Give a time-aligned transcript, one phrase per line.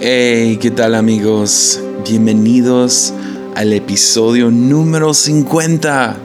[0.00, 1.80] Hey, ¿qué tal amigos?
[2.08, 3.12] Bienvenidos
[3.54, 6.16] al episodio número 50.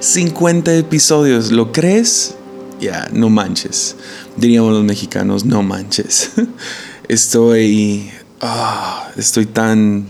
[0.00, 2.34] 50 episodios, ¿lo crees?
[2.80, 3.96] Ya, no manches.
[4.36, 6.32] Diríamos los mexicanos, no manches.
[7.08, 8.10] Estoy...
[8.40, 10.06] ah, estoy tan...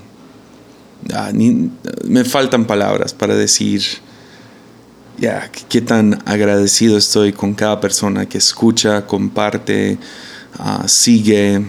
[1.15, 1.31] ah,
[2.05, 3.83] me faltan palabras para decir...
[5.19, 9.99] Ya, qué- qué tan agradecido estoy con cada persona que escucha, comparte,
[10.59, 11.63] ah, sigue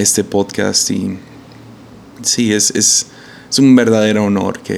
[0.00, 1.18] este podcast y
[2.22, 3.06] sí, es, es,
[3.48, 4.74] es un verdadero honor que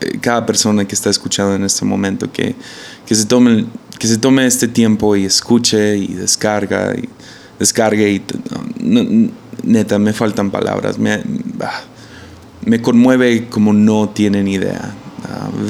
[0.00, 2.54] eh, cada persona que está escuchando en este momento que,
[3.06, 3.66] que, se tome,
[3.98, 7.08] que se tome este tiempo y escuche y descarga y
[7.58, 8.22] descargue y
[8.80, 9.30] no,
[9.62, 11.22] neta me faltan palabras me,
[12.64, 14.94] me conmueve como no tienen idea.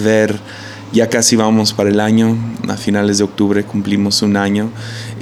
[0.02, 0.40] Ver
[0.92, 2.36] ya casi vamos para el año
[2.68, 4.70] a finales de octubre cumplimos un año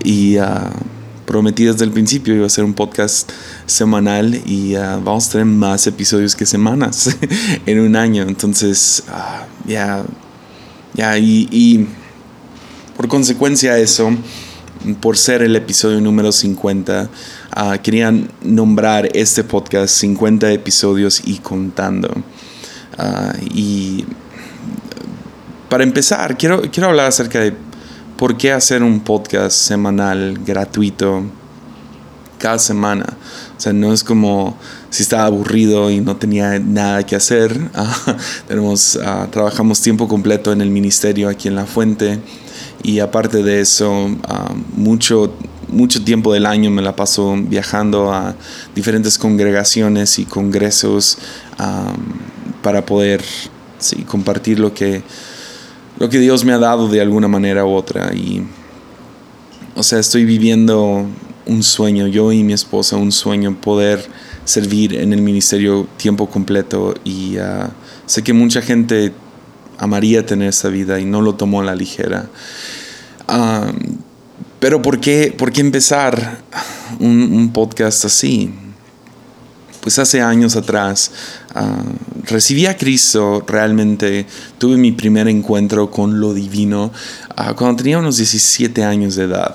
[0.02, 0.70] y ah,
[1.28, 3.30] prometí desde el principio iba a ser un podcast
[3.66, 7.14] semanal y ah, vamos a tener más episodios que semanas
[7.66, 8.22] en un año.
[8.22, 10.04] Entonces ah, ya
[10.94, 11.86] ya y, y
[12.96, 14.10] por consecuencia de eso
[15.00, 17.10] por ser el episodio número 50
[17.50, 18.10] ah, quería
[18.40, 22.08] nombrar este podcast 50 episodios y contando.
[23.54, 24.04] Y
[25.68, 27.67] para empezar quiero, quiero hablar acerca de
[28.18, 31.22] por qué hacer un podcast semanal gratuito
[32.36, 33.06] cada semana.
[33.56, 34.58] O sea, no es como
[34.90, 37.58] si estaba aburrido y no tenía nada que hacer.
[37.74, 38.16] Ah,
[38.48, 42.18] tenemos, ah, trabajamos tiempo completo en el ministerio aquí en La Fuente
[42.82, 45.32] y aparte de eso, ah, mucho,
[45.68, 48.34] mucho tiempo del año me la paso viajando a
[48.74, 51.18] diferentes congregaciones y congresos
[52.62, 53.22] para poder
[54.08, 55.02] compartir lo que,
[55.98, 58.14] lo que Dios me ha dado de alguna manera u otra.
[58.14, 58.42] Y,
[59.74, 61.06] o sea, estoy viviendo
[61.46, 64.06] un sueño, yo y mi esposa, un sueño, poder
[64.44, 66.94] servir en el ministerio tiempo completo.
[67.04, 67.70] Y ah,
[68.06, 69.12] sé que mucha gente
[69.76, 72.28] amaría tener esa vida y no lo tomó a la ligera.
[73.26, 73.72] Ah,
[74.60, 76.42] pero ¿por qué, por qué empezar
[77.00, 78.52] un podcast así?
[79.80, 81.12] Pues hace años atrás
[81.54, 81.82] ah,
[82.24, 84.26] recibí a Cristo, realmente
[84.58, 86.92] tuve mi primer encuentro con lo divino
[87.36, 89.54] ah, cuando tenía unos 17 años de edad.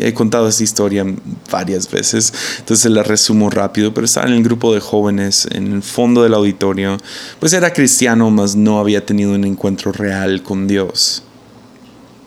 [0.00, 1.06] He contado esta historia
[1.50, 5.82] varias veces, entonces la resumo rápido, pero estaba en el grupo de jóvenes en el
[5.82, 6.98] fondo del auditorio,
[7.38, 11.22] pues era cristiano, mas no había tenido un encuentro real con Dios.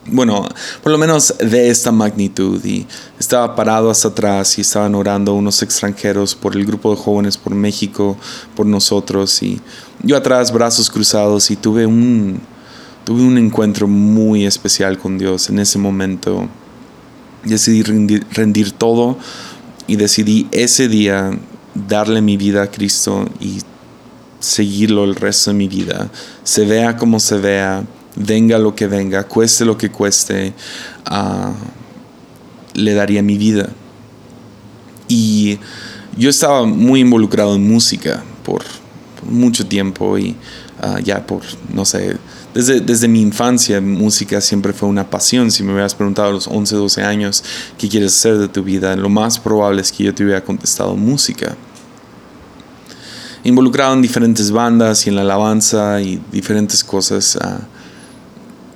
[0.06, 0.48] Bueno,
[0.82, 2.62] por lo menos de esta magnitud.
[2.64, 2.86] Y
[3.18, 7.54] estaba parado hasta atrás y estaban orando unos extranjeros por el grupo de jóvenes, por
[7.54, 8.16] México,
[8.56, 9.42] por nosotros.
[9.42, 9.60] Y
[10.02, 12.40] yo atrás, brazos cruzados, y tuve un,
[13.04, 16.48] tuve un encuentro muy especial con Dios en ese momento.
[17.44, 19.18] Decidí rendir, rendir todo
[19.86, 21.30] y decidí ese día
[21.74, 23.60] darle mi vida a Cristo y
[24.40, 26.10] seguirlo el resto de mi vida.
[26.42, 27.84] Se vea como se vea,
[28.16, 30.52] venga lo que venga, cueste lo que cueste,
[31.06, 31.52] ah,
[32.74, 33.68] le daría mi vida.
[35.08, 35.58] Y
[36.16, 38.62] yo estaba muy involucrado en música por,
[39.28, 40.34] mucho tiempo y
[40.80, 41.42] ah, ya por,
[41.72, 42.16] no sé,
[42.54, 45.50] desde, desde mi infancia música siempre fue una pasión.
[45.50, 47.44] Si me hubieras preguntado a los 11, 12 años
[47.78, 50.96] qué quieres hacer de tu vida, lo más probable es que yo te hubiera contestado
[50.96, 51.56] música
[53.44, 57.36] involucrado en diferentes bandas y en la alabanza y diferentes cosas.
[57.40, 57.60] ah,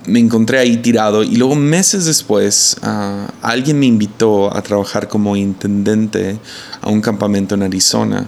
[0.06, 5.36] me encontré ahí tirado y luego meses después ah, alguien me invitó a trabajar como
[5.36, 6.38] intendente
[6.80, 8.26] a un campamento en Arizona.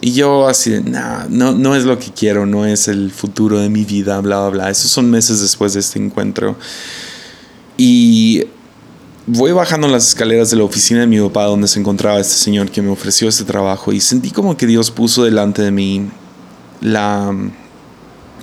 [0.00, 3.68] Y yo así, nah, no, no es lo que quiero, no es el futuro de
[3.68, 4.70] mi vida, bla, bla, bla.
[4.70, 6.56] Esos son meses después de este encuentro.
[7.76, 8.44] Y
[9.26, 12.70] voy bajando las escaleras de la oficina de mi papá donde se encontraba este señor
[12.70, 16.08] que me ofreció este trabajo y sentí como que Dios puso delante de mí
[16.80, 17.34] la,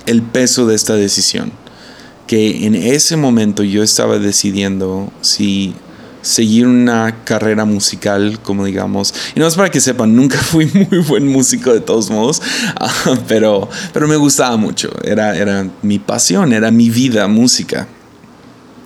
[0.06, 1.52] el peso de esta decisión.
[2.26, 5.74] Que en ese momento yo estaba decidiendo si
[6.26, 9.14] seguir una carrera musical, como digamos.
[9.36, 12.42] Y no es para que sepan, nunca fui muy buen músico de todos modos,
[13.28, 14.90] pero, pero me gustaba mucho.
[15.04, 17.86] Era, era mi pasión, era mi vida, música.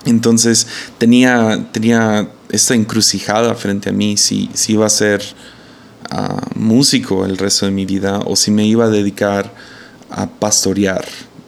[0.05, 0.67] Entonces
[0.99, 5.23] tenía, tenía esta encrucijada frente a mí si, si iba a ser
[6.11, 9.53] ah, músico el resto de mi vida o si me iba a dedicar
[10.11, 11.05] a pastorear.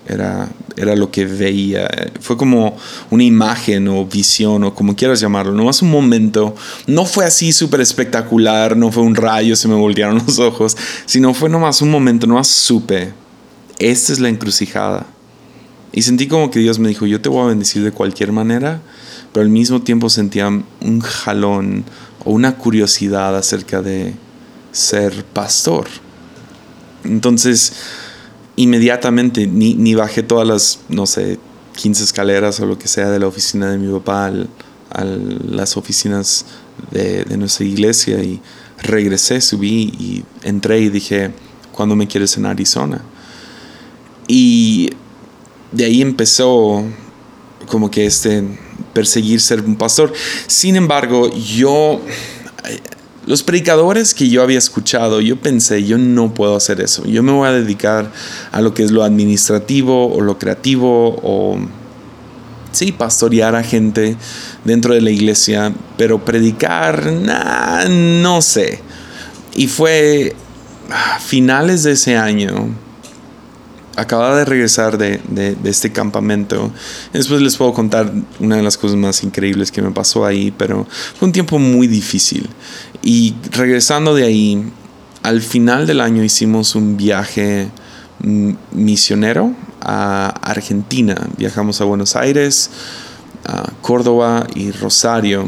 [0.06, 1.88] Era, era lo que veía.
[2.20, 2.76] Fue como
[3.10, 5.52] una imagen o visión o como quieras llamarlo.
[5.52, 6.54] No más un momento.
[6.86, 8.76] No fue así súper espectacular.
[8.76, 10.76] No fue un rayo, se me voltearon los ojos.
[11.06, 12.26] Sino fue nomás un momento.
[12.26, 13.12] Nomás supe.
[13.78, 15.06] Esta es la encrucijada.
[15.92, 18.80] Y sentí como que Dios me dijo, yo te voy a bendecir de cualquier manera,
[19.32, 21.84] pero al mismo tiempo sentía un jalón
[22.24, 24.14] o una curiosidad acerca de
[24.72, 25.86] ser pastor.
[27.04, 27.74] Entonces,
[28.56, 31.38] inmediatamente ni, ni bajé todas las, no sé,
[31.76, 34.30] 15 escaleras o lo que sea de la oficina de mi papá
[34.90, 36.44] a las oficinas
[36.90, 38.40] de, de, nuestra iglesia y
[38.82, 41.30] regresé, subí y entré y dije,
[41.72, 43.00] ¿cuándo me quieres en Arizona?
[44.28, 44.90] Y
[45.70, 46.84] de ahí empezó
[47.66, 48.44] como que este
[48.92, 50.12] perseguir ser un pastor.
[50.46, 52.00] Sin embargo, yo
[53.26, 57.04] los predicadores que yo había escuchado, yo pensé, yo no puedo hacer eso.
[57.04, 58.10] Yo me voy a dedicar
[58.50, 61.58] a lo que es lo administrativo o lo creativo o,
[62.72, 64.16] sí, pastorear a gente
[64.64, 68.80] dentro de la iglesia, pero predicar, no sé.
[69.54, 70.34] Y fue
[70.90, 72.70] a finales de ese año,
[73.96, 75.20] acababa de regresar de,
[75.64, 76.70] este campamento.
[77.12, 80.86] Después les puedo contar una de las cosas más increíbles que me pasó ahí, pero
[81.18, 82.48] fue un tiempo muy difícil.
[83.02, 84.72] Y regresando de ahí,
[85.22, 87.68] al final del año hicimos un viaje
[88.72, 91.16] misionero a Argentina.
[91.36, 92.70] Viajamos a Buenos Aires,
[93.44, 95.44] a Córdoba y Rosario.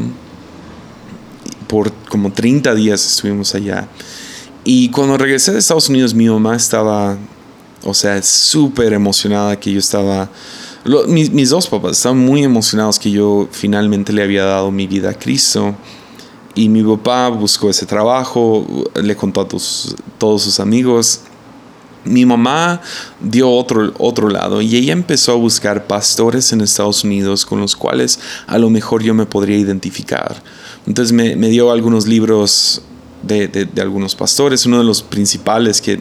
[1.67, 3.87] Por como 30 días estuvimos allá.
[4.63, 7.17] Y cuando regresé de Estados Unidos, mi mamá estaba
[7.85, 10.29] o sea, súper emocionada que yo estaba...
[11.07, 15.13] mis, dos papás estaban muy emocionados que yo finalmente le había dado mi vida a
[15.13, 15.75] Cristo.
[16.55, 18.65] Y mi papá buscó ese trabajo,
[18.95, 21.21] le contó a todos sus amigos.
[22.05, 22.81] Mi mamá
[23.19, 27.75] dio otro, otro lado y ella empezó a buscar pastores en Estados Unidos con los
[27.75, 30.41] cuales a lo mejor yo me podría identificar.
[30.85, 32.83] Entonces me, me dio algunos libros
[33.23, 34.65] de, de, de, algunos pastores.
[34.67, 35.99] Uno de los principales que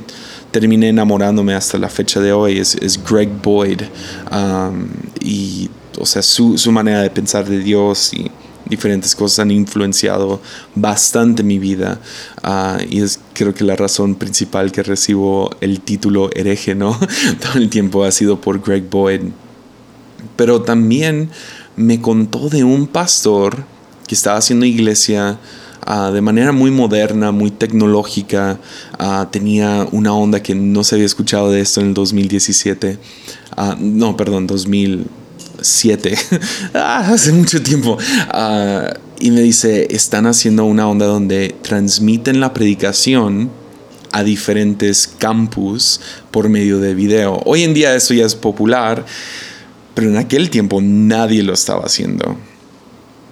[0.54, 3.82] terminé enamorándome hasta la fecha de hoy es, Greg Boyd.
[4.30, 4.86] Um,
[5.20, 5.68] y,
[5.98, 8.30] o sea, su, manera de pensar de Dios y
[8.64, 10.40] diferentes cosas han influenciado
[10.76, 12.00] bastante mi vida.
[12.44, 16.96] Uh, y es creo que la razón principal que recibo el título hereje, ¿no?
[17.40, 19.22] Todo el tiempo ha sido por Greg Boyd.
[20.36, 21.30] Pero también
[21.74, 23.64] me contó de un pastor
[24.06, 25.40] que estaba haciendo iglesia
[25.86, 28.58] Ah, de manera muy moderna, muy tecnológica.
[28.98, 32.98] Ah, tenía una onda que no se había escuchado de esto en el 2017.
[33.54, 36.16] Ah, no, perdón, 2007.
[36.74, 37.98] hace mucho tiempo.
[39.20, 43.50] y me dice, están haciendo una onda donde transmiten la predicación
[44.12, 47.42] a diferentes campus por medio de video.
[47.44, 49.04] Hoy en día eso ya es popular,
[49.92, 52.38] pero en aquel tiempo nadie lo estaba haciendo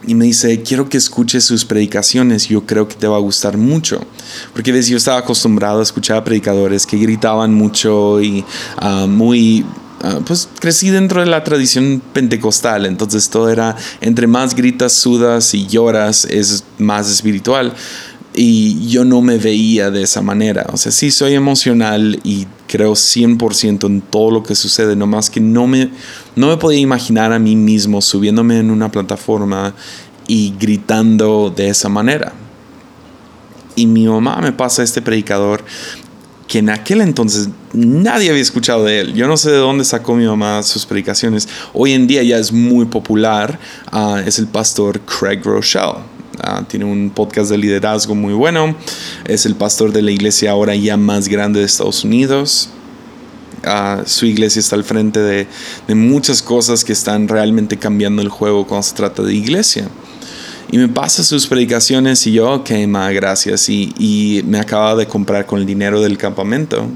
[0.07, 3.57] y me dice, quiero que escuches sus predicaciones, yo creo que te va a gustar
[3.57, 4.01] mucho.
[4.53, 8.45] Porque yo estaba acostumbrado a escuchar a predicadores que gritaban mucho y
[8.77, 9.65] ah, muy...
[10.05, 15.55] Ah, pues crecí dentro de la tradición pentecostal, entonces todo era, entre más gritas, sudas
[15.55, 17.73] y lloras, es más espiritual
[18.35, 20.67] y yo no me veía de esa manera.
[20.73, 25.41] O sea, sí soy emocional y creo 100% en todo lo que sucede, nomás que
[25.41, 25.91] no me,
[26.37, 29.75] no me podía imaginar a mí mismo subiéndome en una plataforma
[30.27, 32.33] y gritando de esa manera.
[33.77, 35.65] Y mi mamá me pasa este predicador
[36.47, 39.15] que en aquel entonces nadie había escuchado de él.
[39.15, 41.49] Yo no sé de dónde sacó mi mamá sus predicaciones.
[41.73, 43.59] Hoy en día ya es muy popular.
[43.91, 46.12] Ah, es el pastor Craig Rochelle.
[46.41, 48.75] Ah, tiene un podcast de liderazgo muy bueno.
[49.27, 52.71] Es el pastor de la iglesia ahora ya más grande de Estados Unidos.
[53.65, 55.47] Ah, su iglesia está al frente de,
[55.95, 59.89] muchas cosas que están realmente cambiando el juego cuando se trata de iglesia.
[60.71, 63.69] Y me pasa sus predicaciones y yo, ok, ma, gracias.
[63.69, 66.89] Y, y me acaba de comprar con el dinero del campamento,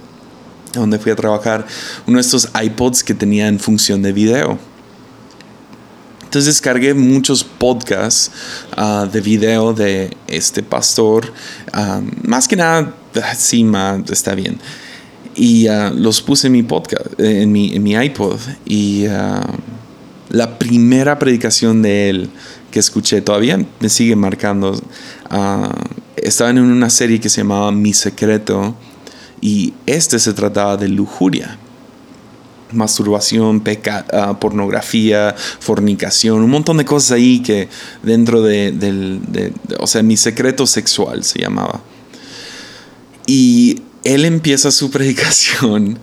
[0.72, 1.66] donde fui a trabajar,
[2.06, 4.58] uno de estos iPods que tenía en función de video.
[6.26, 8.32] Entonces descargué muchos podcasts
[8.76, 11.32] ah, de video de este pastor.
[11.72, 12.92] Ah, más que nada,
[13.36, 13.64] sí,
[14.10, 14.58] está bien.
[15.36, 18.40] Y ah, los puse en mi podcast, en mi, en mi iPod.
[18.64, 19.06] Y
[20.30, 22.30] la primera predicación de él
[22.72, 24.78] que escuché, todavía me sigue marcando.
[26.16, 28.74] estaban en una serie que se llamaba Mi Secreto.
[29.40, 31.56] Y este se trataba de lujuria
[32.72, 37.68] masturbación, peca, ah, pornografía, fornicación, un montón de cosas ahí que
[38.02, 41.80] dentro de, o sea, mi secreto sexual se llamaba.
[43.26, 45.98] Y él empieza su predicación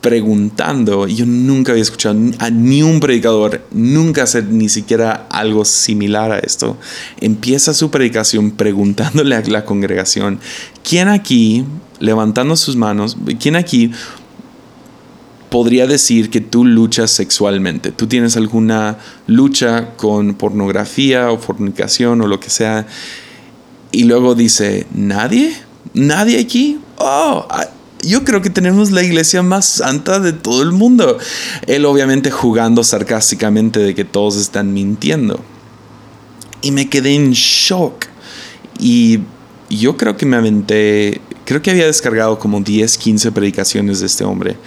[0.00, 6.30] preguntando, yo nunca había escuchado a ni un predicador, nunca hacer ni siquiera algo similar
[6.30, 6.78] a esto,
[7.20, 10.38] empieza su predicación preguntándole a la congregación,
[10.88, 11.64] ¿quién aquí,
[11.98, 13.90] levantando sus manos, quién aquí
[15.56, 17.90] podría decir que tú luchas sexualmente.
[17.90, 22.86] Tú tienes alguna lucha con pornografía o fornicación o lo que sea.
[23.90, 25.56] Y luego dice, ¿nadie?
[25.94, 26.78] ¿Nadie aquí?
[26.98, 27.48] Oh,
[28.02, 31.16] yo creo que tenemos la iglesia más santa de todo el mundo.
[31.66, 35.40] Él obviamente jugando sarcásticamente de que todos están mintiendo.
[36.60, 38.04] Y me quedé en shock.
[38.78, 39.20] Y
[39.70, 44.22] yo creo que me aventé, creo que había descargado como 10, 15 predicaciones de este
[44.22, 44.58] hombre.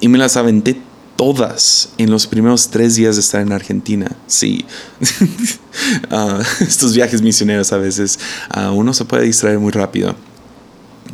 [0.00, 0.80] Y me las aventé
[1.20, 4.10] todas en los primeros tres días de estar en Argentina.
[4.26, 4.64] Sí,
[6.10, 8.18] ah, estos viajes misioneros a veces,
[8.56, 10.16] uh, uno se puede distraer muy rápido.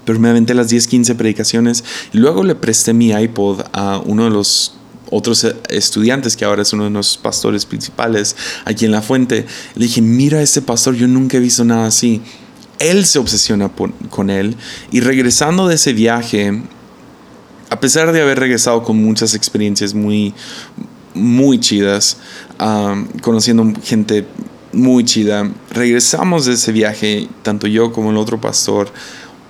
[0.05, 4.23] Pero me aventé las 10, 15 predicaciones y luego le presté mi iPod a uno
[4.23, 4.77] de los
[5.11, 9.45] otros estudiantes que ahora es uno de los pastores principales aquí en La Fuente.
[9.75, 12.23] Le dije, mira a ese pastor, yo nunca he visto nada así.
[12.79, 13.73] Él se obsesiona
[14.11, 14.55] con él
[14.93, 16.63] y regresando de ese viaje
[17.77, 20.33] a pesar de haber regresado con muchas experiencias muy,
[21.13, 22.17] muy chidas,
[23.21, 24.27] conociendo gente
[24.73, 28.91] muy chida, regresamos de ese viaje, tanto yo como el otro pastor,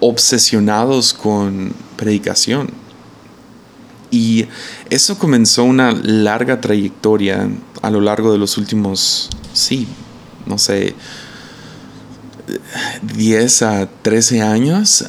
[0.01, 2.69] obsesionados con predicación.
[4.11, 4.47] Y
[4.91, 7.49] eso comenzó una larga trayectoria
[7.81, 9.87] a lo largo de los últimos, sí,
[10.47, 10.97] no sé,
[13.17, 15.05] 10 a 13 años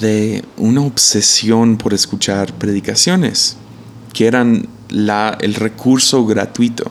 [0.00, 3.56] de una obsesión por escuchar predicaciones,
[4.12, 6.90] que eran la, el recurso gratuito.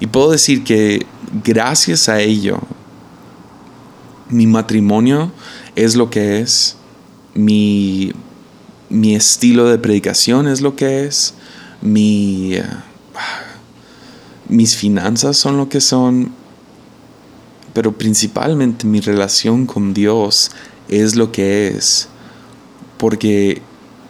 [0.00, 1.06] Y puedo decir que
[1.44, 2.58] gracias a ello,
[4.28, 5.32] mi matrimonio
[5.74, 6.76] es lo que es,
[7.34, 8.12] mi,
[8.88, 11.34] mi estilo de predicación es lo que es,
[11.82, 12.54] mi,
[14.48, 16.32] mis finanzas son lo que son,
[17.76, 20.50] pero principalmente mi relación con Dios
[20.88, 22.08] es lo que es,
[22.96, 23.60] porque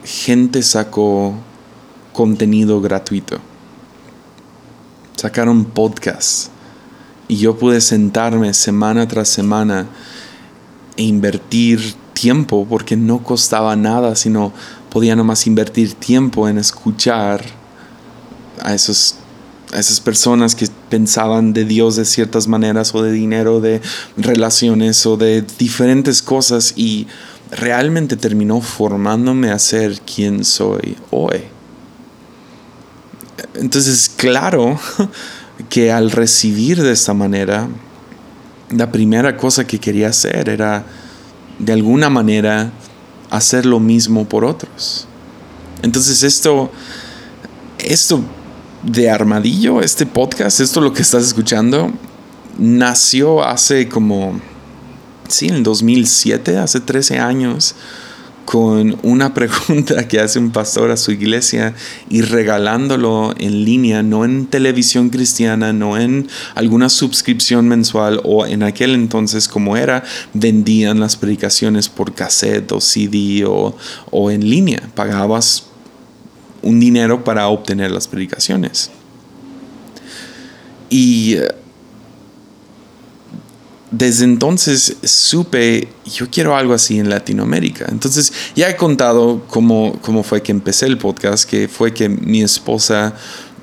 [0.05, 1.35] gente sacó
[2.13, 3.41] contenido gratuito.
[5.17, 6.49] Sacaron podcasts
[7.27, 9.89] y yo pude sentarme semana tras semana
[10.97, 14.53] e invertir tiempo porque no costaba nada, sino
[14.91, 17.45] podía nomás invertir tiempo en escuchar
[18.63, 19.17] a esos
[19.77, 23.83] a esas personas que pensaban de Dios de ciertas maneras o de dinero, de
[24.17, 27.07] relaciones o de diferentes cosas y
[27.51, 31.43] realmente terminó formándome a ser quien soy hoy.
[33.53, 34.81] Entonces, claro
[35.69, 37.69] que al recibir de esta manera,
[38.71, 40.87] la primera cosa que quería hacer era
[41.59, 42.73] de alguna manera
[43.29, 45.07] hacer lo mismo por otros.
[45.83, 46.71] Entonces esto,
[47.79, 48.25] esto
[48.87, 51.93] de Armadillo, este podcast, esto lo que estás escuchando,
[52.57, 54.41] nació hace como,
[55.29, 57.75] sí, en 2007, hace 13 años,
[58.45, 61.75] con una pregunta que hace un pastor a su iglesia
[62.09, 68.63] y regalándolo en línea, no en televisión cristiana, no en alguna suscripción mensual o en
[68.63, 73.77] aquel entonces como era, vendían las predicaciones por cassette o CD o,
[74.13, 75.65] o en línea, pagabas
[76.67, 78.91] un dinero para obtener las predicaciones.
[80.91, 81.49] Y eh,
[83.91, 87.87] desde entonces supe, yo quiero algo así en Latinoamérica.
[87.89, 92.43] Entonces ya he contado cómo, cómo fue que empecé el podcast, que fue que mi
[92.43, 93.15] esposa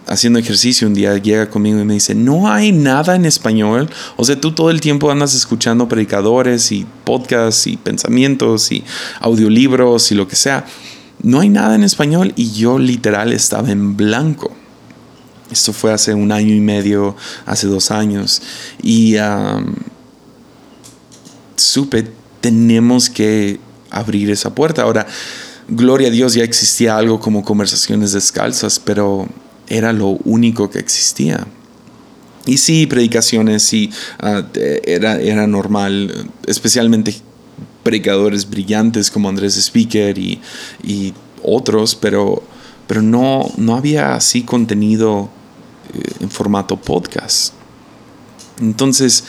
[0.07, 3.89] haciendo ejercicio un día llega conmigo y me dice, no hay nada en español.
[4.17, 8.83] O sea, tú todo el tiempo andas escuchando predicadores y podcasts y pensamientos y
[9.19, 10.65] audiolibros y lo que sea
[11.23, 14.51] no hay nada en español y yo literal estaba en blanco.
[15.51, 17.15] Esto fue hace un año y medio,
[17.45, 18.41] hace dos años.
[18.81, 19.15] Y
[21.55, 22.07] supe,
[22.41, 24.81] tenemos que abrir esa puerta.
[24.81, 25.07] Ahora,
[25.69, 29.27] gloria a Dios, ya existía algo como conversaciones descalzas, pero
[29.67, 31.47] era lo único que existía.
[32.45, 34.43] Y sí, predicaciones, sí, ah,
[34.83, 37.15] era, era normal, especialmente
[37.83, 41.13] predicadores brillantes como Andrés Speaker y,
[41.45, 42.41] otros, pero,
[42.87, 45.29] pero no, no había así contenido
[45.93, 47.53] eh, en formato podcast.
[48.61, 49.25] Entonces,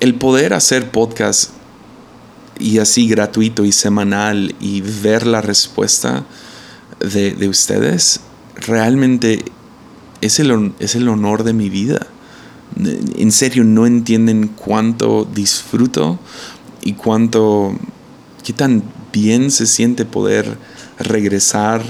[0.00, 1.52] el poder hacer podcast
[2.58, 6.26] y así gratuito y semanal y ver la respuesta
[7.00, 8.20] de, de ustedes,
[8.56, 9.42] realmente
[10.20, 12.06] es el, es el honor de mi vida.
[12.76, 16.18] En serio, no entienden cuánto disfruto
[16.82, 17.74] y cuánto,
[18.44, 18.82] qué tan
[19.12, 20.58] bien se siente poder
[20.98, 21.82] regresar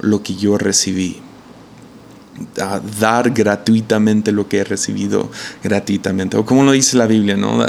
[0.00, 1.20] lo que yo recibí.
[2.98, 5.30] dar gratuitamente lo que he recibido
[5.62, 6.38] gratuitamente.
[6.38, 7.64] O como lo dice la Biblia, ¿no?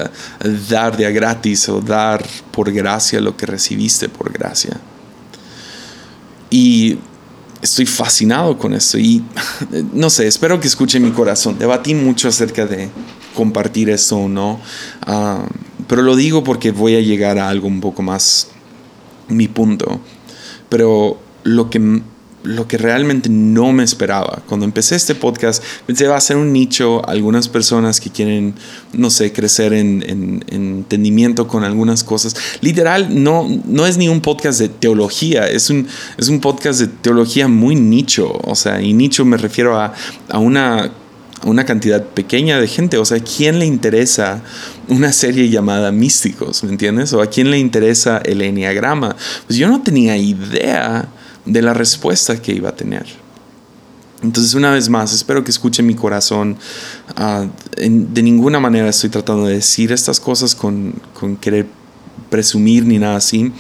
[0.70, 4.80] Dar de a gratis o dar por gracia lo que recibiste por gracia.
[6.50, 7.00] Y
[7.62, 9.24] estoy fascinado con esto y
[9.94, 11.58] no sé, espero que escuche mi corazón.
[11.60, 12.90] Debatí mucho acerca de
[13.36, 14.60] compartir esto o no.
[15.02, 15.46] Ah,
[15.92, 18.48] Pero lo digo porque voy a llegar a algo un poco más
[19.28, 20.00] mi punto.
[20.70, 22.02] Pero lo que
[22.44, 24.42] lo que realmente no me esperaba.
[24.48, 28.56] Cuando empecé este podcast, pensé va a ser un nicho, algunas personas que quieren,
[28.94, 32.38] no sé, crecer en, entendimiento con algunas cosas.
[32.62, 36.88] Literal, no, no es ni un podcast de teología, es un, es un podcast de
[36.88, 38.40] teología muy nicho.
[38.46, 39.94] O sea, y nicho me refiero a,
[40.30, 40.90] a una
[41.44, 42.98] una cantidad pequeña de gente.
[42.98, 44.42] O sea, ¿a quién le interesa
[44.88, 46.64] una serie llamada Místicos?
[46.64, 47.14] ¿Me entiendes?
[47.14, 49.16] ¿O a quién le interesa el Enneagrama?
[49.48, 51.08] Pues yo no tenía idea
[51.46, 53.06] de la respuesta que iba a tener.
[54.24, 56.58] Entonces, una vez más, espero que escuchen mi corazón.
[57.16, 60.94] Ah, de ninguna manera estoy tratando de decir estas cosas con,
[61.42, 61.68] querer
[62.30, 63.52] presumir ni nada así.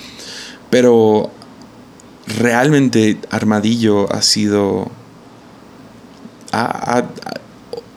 [0.69, 1.31] Pero
[2.27, 4.91] realmente Armadillo ha sido...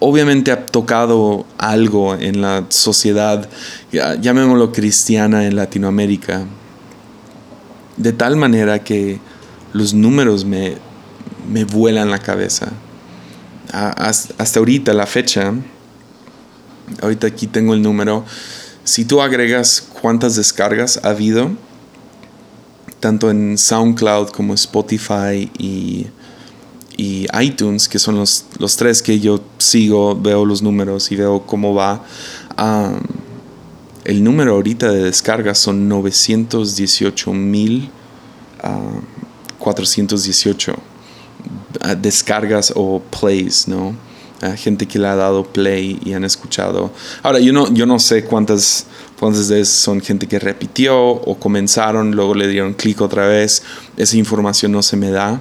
[0.05, 3.49] obviamente ha tocado algo en la sociedad,
[4.21, 6.45] llamémoslo cristiana en Latinoamérica.
[7.97, 9.19] De tal manera que
[9.73, 10.77] los números me,
[11.51, 12.69] me vuelan la cabeza.
[13.73, 15.55] Hasta ahorita, la fecha,
[17.01, 18.25] ahorita aquí tengo el número,
[18.85, 21.53] si tú agregas cuántas descargas ha habido,
[23.01, 26.07] tanto en SoundCloud como Spotify y,
[27.41, 28.45] iTunes, que son los,
[28.77, 32.05] tres que yo sigo, veo los números y veo cómo va.
[34.05, 37.91] el número ahorita de descargas son 918 mil.
[39.65, 40.77] 418
[41.81, 43.95] ah, descargas o plays, ¿no?
[44.43, 46.93] Ah, gente que le ha dado play y han escuchado.
[47.23, 48.87] Ahora, yo no, yo no sé cuántas,
[49.19, 53.63] cuántas de esas son gente que repitió o comenzaron, luego le dieron clic otra vez.
[53.97, 55.41] Esa información no se me da.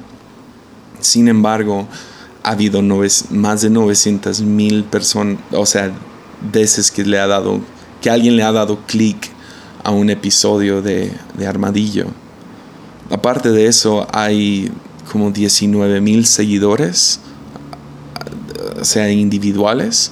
[1.01, 1.87] Sin embargo,
[2.43, 2.81] ha habido
[3.29, 5.91] más de 900 mil personas, o sea,
[6.51, 7.61] veces que le ha dado,
[8.01, 9.31] que alguien le ha dado clic
[9.83, 12.07] a un episodio de, de Armadillo.
[13.09, 14.71] Aparte de eso, hay
[15.11, 17.19] como 19 mil seguidores,
[18.79, 20.11] o sea, individuales.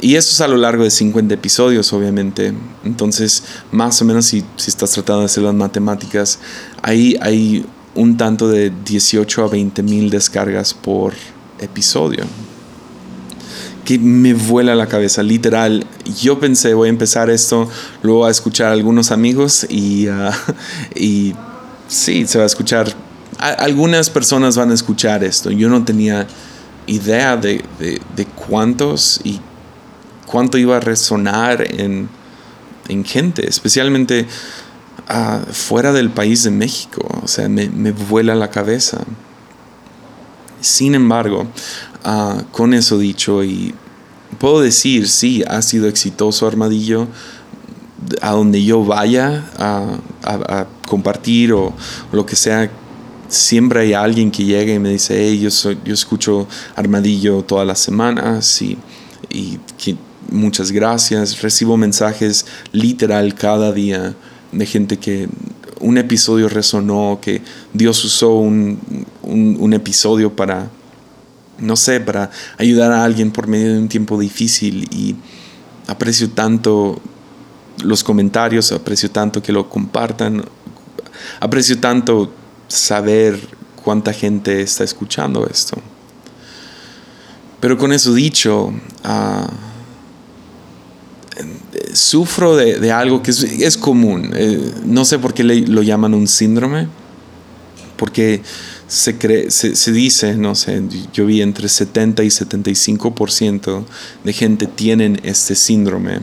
[0.00, 2.52] Y eso es a lo largo de 50 episodios, obviamente.
[2.84, 6.38] Entonces, más o menos, si, si estás tratando de hacer las matemáticas,
[6.82, 7.64] ahí hay
[7.94, 11.14] un tanto de 18 a 20 mil descargas por
[11.60, 12.24] episodio.
[13.84, 15.86] Que me vuela la cabeza, literal.
[16.20, 17.68] Yo pensé, voy a empezar esto,
[18.02, 21.34] luego a escuchar a algunos amigos y, uh,
[21.88, 22.92] sí, se va a escuchar.
[23.38, 25.50] algunas personas van a escuchar esto.
[25.50, 26.26] Yo no tenía
[26.86, 27.64] idea de,
[28.34, 29.40] cuántos y
[30.26, 32.08] cuánto iba a resonar en,
[33.04, 34.26] gente, especialmente
[35.08, 37.06] ah, fuera del país de México.
[37.22, 39.04] O sea, me, vuela la cabeza.
[40.60, 41.46] Sin embargo,
[42.04, 43.74] ah, con eso dicho, y
[44.38, 47.08] puedo decir, sí, ha sido exitoso Armadillo
[48.20, 51.72] a donde yo vaya a, compartir o,
[52.12, 52.70] lo que sea,
[53.28, 57.80] siempre hay alguien que llega y me dice, hey, yo, yo escucho Armadillo todas las
[57.80, 58.78] semanas y,
[60.30, 61.40] muchas gracias.
[61.40, 64.16] Recibo mensajes literal cada día
[64.50, 65.28] de gente que
[65.80, 67.42] un episodio resonó, que
[67.72, 70.70] Dios usó un, un episodio para,
[71.58, 75.16] no sé, para ayudar a alguien por medio de un tiempo difícil y
[75.86, 77.00] aprecio tanto
[77.82, 80.44] los comentarios, aprecio tanto que lo compartan,
[81.40, 82.32] aprecio tanto
[82.68, 83.38] saber
[83.82, 85.76] cuánta gente está escuchando esto.
[87.60, 88.72] Pero con eso dicho,
[89.04, 89.48] ah,
[91.92, 94.30] sufro de, algo que es, común.
[94.34, 96.88] Eh, no sé por qué lo llaman un síndrome,
[97.96, 98.42] porque
[98.88, 103.84] se, cree, se, dice, no sé, yo vi entre 70 y 75%
[104.24, 106.20] de gente tienen este síndrome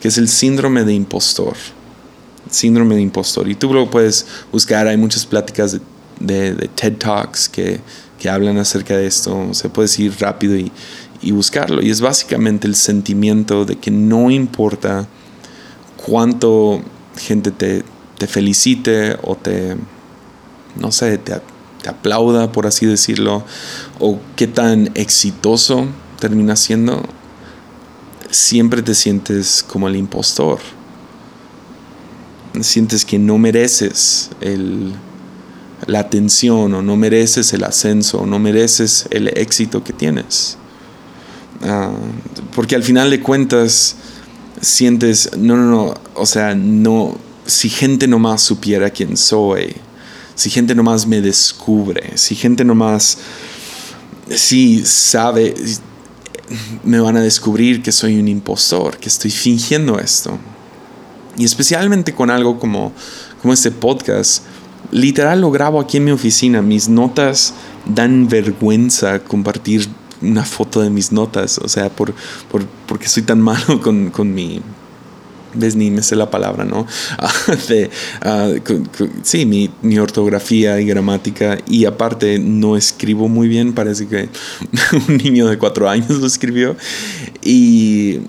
[0.00, 1.54] que es el síndrome de impostor.
[2.50, 3.48] Síndrome de impostor.
[3.48, 5.78] Y tú lo puedes buscar, hay muchas pláticas
[6.20, 7.80] de, TED Talks que,
[8.28, 9.54] hablan acerca de esto.
[9.54, 10.72] Se puede ir rápido y,
[11.30, 11.80] buscarlo.
[11.82, 15.06] Y es básicamente el sentimiento de que no importa
[15.96, 16.82] cuánto
[17.16, 17.84] gente te,
[18.26, 19.76] felicite o te,
[20.76, 21.34] no sé, te,
[21.88, 23.44] aplauda, por así decirlo,
[23.98, 25.86] o qué tan exitoso
[26.18, 27.02] termina siendo,
[28.30, 30.58] siempre te sientes como el impostor.
[32.60, 34.30] Sientes que no mereces
[35.86, 40.56] la atención o no mereces el ascenso o no mereces el éxito que tienes.
[41.62, 41.92] Ah,
[42.54, 43.96] porque al final de cuentas
[44.60, 49.76] sientes, no, no, no, o sea, no, si gente nomás supiera quién soy,
[50.36, 53.18] si gente nomás me descubre, si gente nomás,
[54.28, 55.54] si sabe,
[56.84, 60.38] me van a descubrir que soy un impostor, que estoy fingiendo esto.
[61.38, 62.92] Y especialmente con algo como,
[63.40, 64.44] como este podcast,
[64.90, 66.60] literal lo grabo aquí en mi oficina.
[66.62, 67.54] Mis notas
[67.86, 69.88] dan vergüenza compartir
[70.20, 72.14] una foto de mis notas, o sea, por,
[72.50, 74.60] por porque soy tan malo con, con mi
[75.56, 76.86] ves ni me sé la palabra, ¿no?
[78.22, 78.50] ah,
[79.22, 84.28] sí, mi, ortografía y gramática y aparte no escribo muy bien, parece que
[85.08, 86.76] un niño de cuatro años lo escribió
[87.42, 88.20] y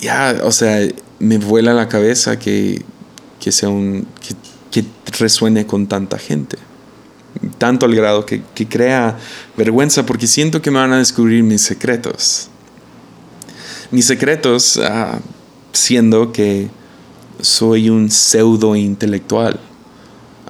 [0.00, 0.86] ya, o sea,
[1.18, 2.82] me vuela la cabeza que,
[3.40, 4.06] que sea un,
[4.70, 6.58] que, que, resuene con tanta gente.
[7.58, 9.18] Tanto al grado que, que crea
[9.56, 12.48] vergüenza porque siento que me van a descubrir mis secretos
[13.94, 15.20] mis secretos, ah,
[15.72, 16.68] siendo que
[17.40, 19.60] soy un pseudo intelectual.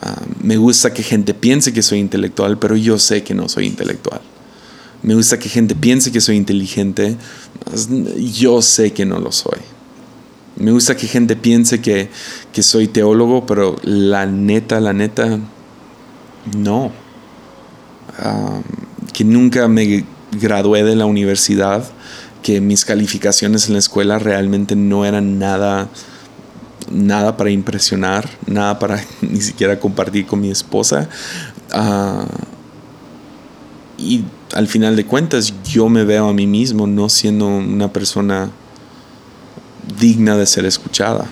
[0.00, 3.66] Ah, me gusta que gente piense que soy intelectual, pero yo sé que no soy
[3.66, 4.22] intelectual.
[5.02, 7.18] Me gusta que gente piense que soy inteligente,
[8.16, 9.58] yo sé que no lo soy.
[10.56, 12.08] Me gusta que gente piense que,
[12.62, 15.38] soy teólogo, pero la neta, la neta,
[16.56, 16.92] no.
[18.18, 18.62] Ah,
[19.12, 21.84] que nunca me gradué de la universidad
[22.44, 25.88] que mis calificaciones en la escuela realmente no eran nada
[26.92, 31.08] nada para impresionar, nada para ni siquiera compartir con mi esposa.
[31.72, 32.26] Ah,
[33.96, 38.50] y al final de cuentas yo me veo a mí mismo no siendo una persona
[39.98, 41.24] digna de ser escuchada.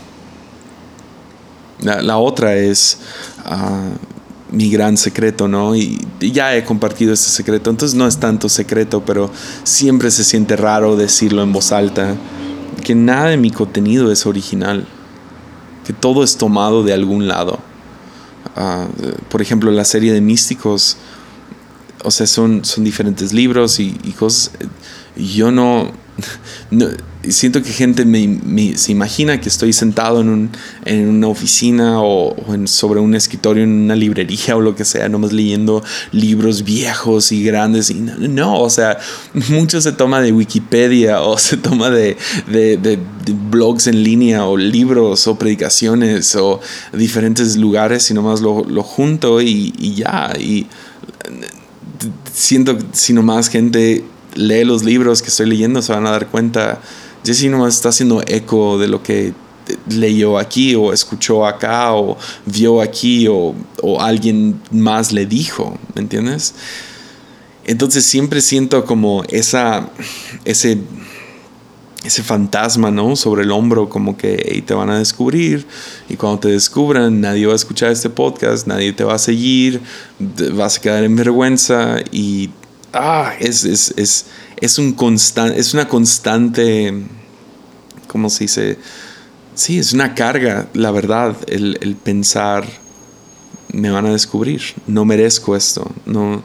[1.81, 2.99] La, otra es
[3.45, 3.91] ah,
[4.51, 5.77] mi gran secreto, ¿no?
[5.77, 5.99] Y
[6.31, 9.31] ya he compartido ese secreto, entonces no es tanto secreto, pero
[9.65, 12.15] siempre se siente raro decirlo en voz alta,
[12.85, 14.87] que nada de mi contenido es original,
[15.87, 17.59] que todo es tomado de algún lado.
[18.55, 18.87] Ah,
[19.29, 20.97] por ejemplo, la serie de místicos,
[22.05, 24.53] o sea, son, son diferentes libros y, cosas.
[25.17, 25.93] Yo no,
[26.71, 26.89] no
[27.31, 30.51] siento que gente me, se imagina que estoy sentado en, un,
[30.85, 32.35] en una oficina o,
[32.67, 37.45] sobre un escritorio en una librería o lo que sea, nomás leyendo libros viejos y
[37.45, 37.91] grandes.
[37.91, 38.99] Y no, o sea,
[39.51, 42.17] mucho se toma de Wikipedia o se toma de,
[42.49, 42.99] de,
[43.51, 46.61] blogs en línea o libros o predicaciones o
[46.93, 50.33] diferentes lugares y nomás lo, lo junto y, y ya.
[50.39, 50.67] Y
[52.33, 54.05] siento si nomás gente
[54.35, 56.81] lee los libros que estoy leyendo se van a dar cuenta
[57.25, 59.33] Jesse nomás está haciendo eco de lo que
[59.89, 63.55] leyó aquí o escuchó acá o vio aquí o,
[64.01, 66.55] alguien más le dijo, ¿me entiendes?
[67.65, 69.89] Entonces siempre siento como esa,
[70.45, 70.79] ese,
[72.05, 73.15] ese fantasma, ¿no?
[73.15, 75.67] Sobre el hombro, como que te van a descubrir
[76.09, 79.81] y cuando te descubran nadie va a escuchar este podcast, nadie te va a seguir,
[80.55, 82.51] vas a quedar en vergüenza y
[82.93, 84.27] ah, es, es, es,
[84.63, 86.95] es, un constan, es una constante,
[88.07, 88.79] ¿cómo se dice?
[89.55, 92.65] Sí, es una carga, la verdad, el, pensar,
[93.73, 96.43] me van a descubrir, no merezco esto, no,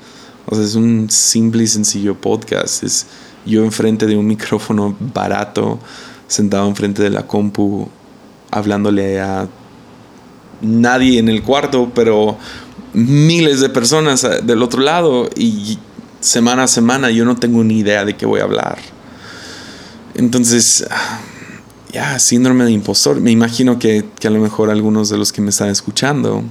[0.47, 3.05] o sea, es un simple y sencillo podcast, es
[3.45, 5.79] yo enfrente de un micrófono barato,
[6.27, 7.87] sentado enfrente de la compu,
[8.49, 9.47] hablándole a
[10.61, 12.35] nadie en el cuarto, pero
[12.93, 15.77] miles de personas del otro lado y
[16.19, 18.77] semana a semana yo no tengo ni idea de qué voy a hablar.
[20.15, 20.85] Entonces,
[21.91, 23.21] ya, síndrome de impostor.
[23.21, 26.43] Me imagino que, a lo mejor algunos de los que me están escuchando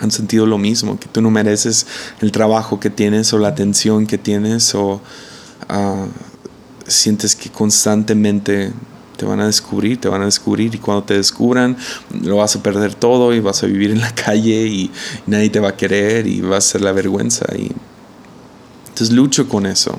[0.00, 1.86] han sentido lo mismo, que tú no mereces
[2.20, 5.00] el trabajo que tienes o la atención que tienes o
[5.70, 6.04] ah,
[6.86, 8.72] sientes que constantemente
[9.16, 11.78] te van a descubrir, te van a descubrir y cuando te descubran
[12.22, 14.90] lo vas a perder todo y vas a vivir en la calle y, y
[15.26, 17.72] nadie te va a querer y va a ser la vergüenza y
[18.96, 19.98] entonces lucho con eso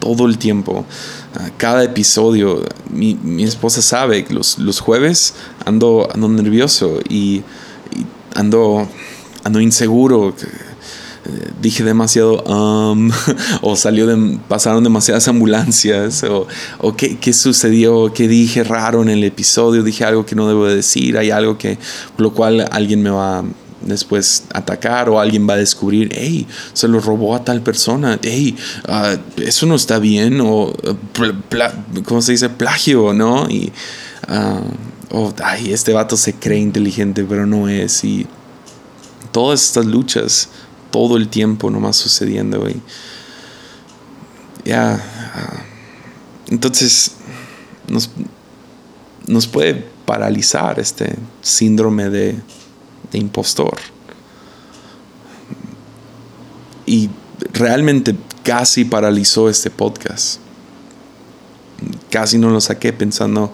[0.00, 0.86] todo el tiempo.
[1.34, 5.34] Ah, cada episodio, mi, mi esposa sabe que los, los, jueves
[5.66, 7.42] ando, ando nervioso y,
[8.34, 8.88] ando,
[9.44, 10.34] ando inseguro.
[11.24, 13.12] Eh, dije demasiado um,
[13.60, 19.08] o salió de, pasaron demasiadas ambulancias o, o qué, qué, sucedió, qué dije raro en
[19.10, 21.78] el episodio, dije algo que no debo decir, hay algo que
[22.16, 23.44] por lo cual alguien me va
[23.84, 28.56] después atacar o alguien va a descubrir, hey, se lo robó a tal persona, hey,
[28.88, 30.72] ah, eso no está bien o,
[32.04, 32.48] ¿cómo se dice?
[32.48, 33.48] Plagio, ¿no?
[33.48, 33.72] Y,
[35.10, 38.04] uh, ay, este vato se cree inteligente, pero no es.
[38.04, 38.26] Y
[39.30, 40.48] todas estas luchas,
[40.90, 42.80] todo el tiempo nomás sucediendo, y
[44.64, 44.94] Ya,
[45.34, 45.64] ah,
[46.48, 47.12] entonces
[47.88, 48.10] nos,
[49.26, 52.36] nos puede paralizar este síndrome de
[53.12, 53.78] de impostor.
[56.86, 57.10] Y
[57.52, 60.40] realmente casi paralizó este podcast.
[62.10, 63.52] Casi no lo saqué pensando,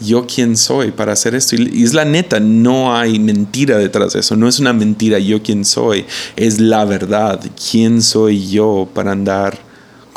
[0.00, 1.56] yo quién soy para hacer esto.
[1.56, 5.42] Y es la neta, no hay mentira detrás de eso, no es una mentira yo
[5.42, 9.69] quién soy, es la verdad, quién soy yo para andar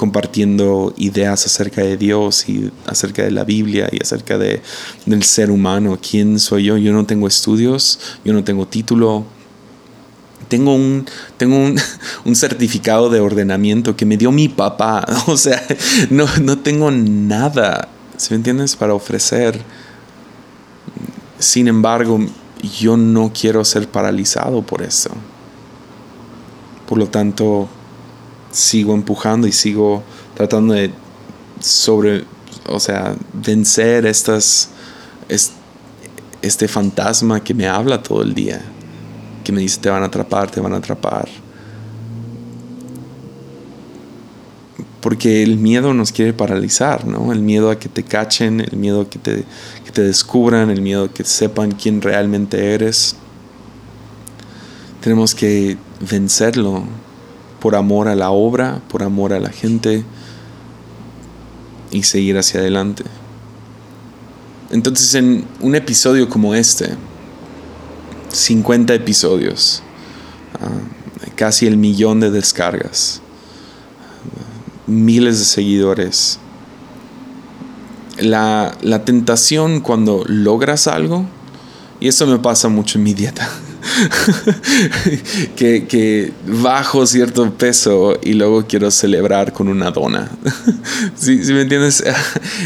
[0.04, 4.62] compartiendo ideas acerca de Dios y acerca de la Biblia y acerca de,
[5.06, 6.76] del ser humano, quién soy yo.
[6.76, 9.24] Yo no tengo estudios, yo no tengo título,
[10.50, 11.06] tengo un,
[11.38, 11.56] tengo
[12.26, 15.06] un, certificado de ordenamiento que me dio mi papá.
[15.28, 15.64] O sea,
[16.10, 17.88] no, no tengo nada
[18.18, 18.76] ¿sí me entiendes?
[18.76, 19.58] Para ofrecer.
[21.40, 22.20] Sin embargo,
[22.78, 25.12] yo no quiero ser paralizado por eso.
[26.90, 27.70] Por lo tanto,
[28.54, 30.04] sigo empujando y sigo
[30.36, 30.92] tratando de
[31.60, 32.24] sobre,
[32.68, 34.70] o sea, vencer estas,
[36.42, 38.62] este fantasma que me habla todo el día,
[39.44, 41.28] que me dice te van a atrapar, te van a atrapar.
[45.04, 47.34] porque el miedo nos quiere paralizar, ¿no?
[47.34, 49.44] El miedo a que te cachen, el miedo a que te,
[49.84, 53.18] que te descubran, el miedo a que sepan quién realmente eres.
[55.02, 55.76] Tenemos que
[56.10, 56.86] vencerlo
[57.64, 60.04] por amor a la obra, por amor a la gente
[61.92, 63.06] y seguir hacia adelante.
[64.70, 66.90] Entonces en un episodio como este,
[68.34, 69.82] 50 episodios,
[70.56, 70.68] ah,
[71.38, 73.22] casi el millón de descargas,
[74.86, 76.40] miles de seguidores.
[78.18, 81.26] La, tentación cuando logras algo,
[82.02, 83.50] y eso me pasa mucho en mi dieta,
[85.56, 90.32] que, bajo cierto peso y luego quiero celebrar con una dona.
[91.16, 92.04] ¿Sí, me entiendes?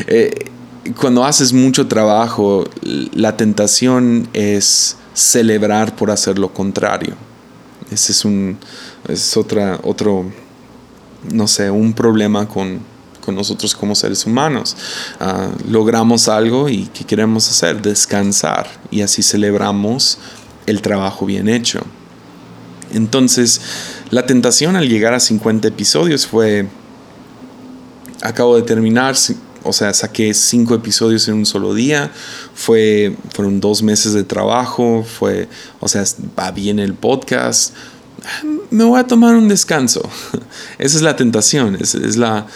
[0.07, 0.51] Eh,
[0.99, 7.15] cuando haces mucho trabajo, la tentación es celebrar por hacer lo contrario.
[7.91, 8.57] Ese es un
[9.07, 10.25] es otra, otro
[11.31, 14.77] no sé, un problema con, nosotros como seres humanos.
[15.19, 17.81] Ah, logramos algo y ¿qué queremos hacer?
[17.81, 20.17] Descansar y así celebramos
[20.67, 21.81] el trabajo bien hecho.
[22.93, 23.59] Entonces,
[24.11, 26.67] la tentación al llegar a 50 episodios fue,
[28.21, 29.15] acabo de terminar,
[29.63, 32.11] o sea, saqué 5 episodios en un solo día,
[32.53, 35.49] fue, fueron dos meses de trabajo, fue,
[35.79, 36.03] o sea,
[36.37, 37.73] va bien el podcast,
[38.69, 40.01] me voy a tomar un descanso.
[40.77, 42.47] Esa es la tentación, es, es la,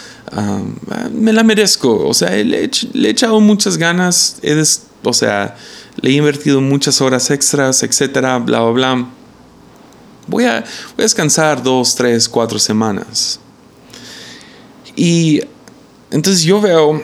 [1.12, 2.06] me la merezco.
[2.06, 4.40] O sea, le, he echado muchas ganas,
[5.02, 5.56] o sea,
[6.02, 9.08] le he invertido muchas horas extras, etcétera, bla, bla, bla.
[10.26, 13.40] Voy a, voy a descansar dos, tres, cuatro semanas.
[14.94, 15.40] Y
[16.10, 17.00] entonces yo veo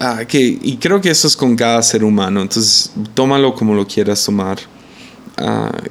[0.00, 3.84] ah, que, y creo que eso es con cada ser humano, entonces tómalo como lo
[3.84, 4.58] quieras tomar,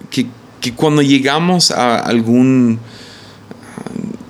[0.09, 0.25] que
[0.63, 2.79] que cuando llegamos a algún...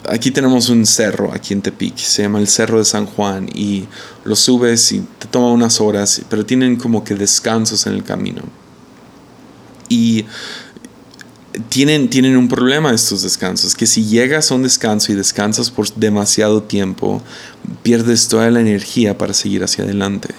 [0.09, 3.85] Aquí tenemos un cerro, aquí en Tepic, se llama el Cerro de San Juan, y
[4.25, 8.41] lo subes y te toma unas horas, pero tienen como que descansos en el camino.
[9.87, 10.25] Y
[11.69, 15.93] tienen, tienen un problema estos descansos, que si llegas a un descanso y descansas por
[15.93, 17.21] demasiado tiempo,
[17.81, 20.29] pierdes toda la energía para seguir hacia adelante.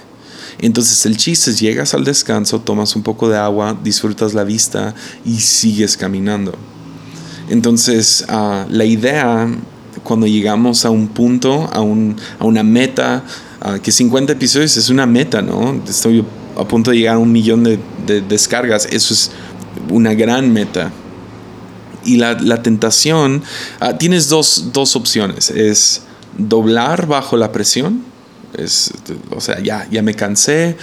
[0.58, 4.94] Entonces el chiste es llegas al descanso, tomas un poco de agua, disfrutas la vista
[5.24, 6.54] y sigues caminando.
[7.48, 9.48] Entonces ah, la idea
[10.02, 13.24] cuando llegamos a un punto, a, una meta,
[13.60, 15.80] ah, que 50 episodios es una meta, ¿no?
[15.88, 16.24] Estoy
[16.56, 17.78] a punto de llegar a un millón de,
[18.28, 19.30] descargas, eso es
[19.90, 20.92] una gran meta.
[22.04, 23.42] Y la, tentación,
[23.80, 26.02] ah, tienes dos, dos opciones, es
[26.36, 28.14] doblar bajo la presión
[29.30, 30.76] o sea, ya, ya me cansé,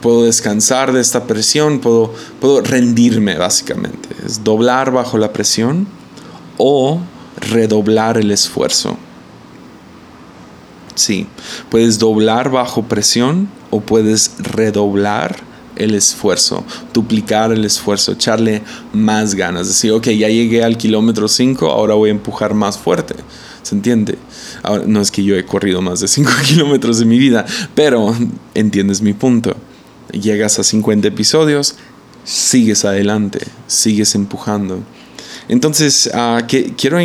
[0.00, 4.08] puedo descansar de esta presión, puedo, puedo rendirme básicamente.
[4.24, 5.86] Es doblar bajo la presión
[6.56, 7.00] o
[7.36, 8.96] redoblar el esfuerzo.
[10.94, 11.26] Sí,
[11.70, 15.36] puedes doblar bajo presión o puedes redoblar
[15.76, 19.68] el esfuerzo, duplicar el esfuerzo, echarle más ganas.
[19.68, 23.14] Decir, ok, ya llegué al kilómetro 5, ahora voy a empujar más fuerte.
[23.68, 24.16] ¿Se entiende?
[24.86, 28.16] no es que yo he corrido más de 5 kilómetros de mi vida, pero
[28.54, 29.54] entiendes mi punto.
[30.10, 31.74] Llegas a 50 episodios,
[32.24, 34.80] sigues adelante, sigues empujando.
[35.50, 36.10] Entonces,
[36.46, 36.98] que, quiero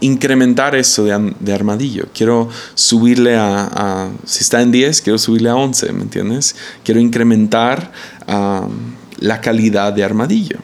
[0.00, 2.08] incrementar eso de, armadillo.
[2.12, 6.56] Quiero subirle a, si está en 10, quiero subirle a 11, ¿me entiendes?
[6.82, 7.92] Quiero incrementar
[8.26, 10.58] la calidad de armadillo.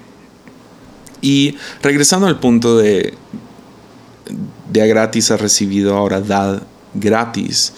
[1.22, 3.14] Y regresando al punto de
[4.74, 6.60] de gratis ha recibido, ahora da
[6.94, 7.72] gratis.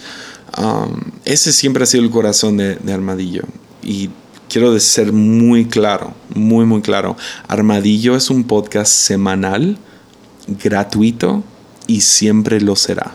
[0.57, 3.43] Um, ese siempre ha sido el corazón de, Armadillo.
[3.83, 4.09] Y
[4.49, 7.15] quiero ser muy claro, muy, muy claro.
[7.47, 9.77] Armadillo es un podcast semanal,
[10.47, 11.43] gratuito
[11.85, 13.13] y siempre lo será.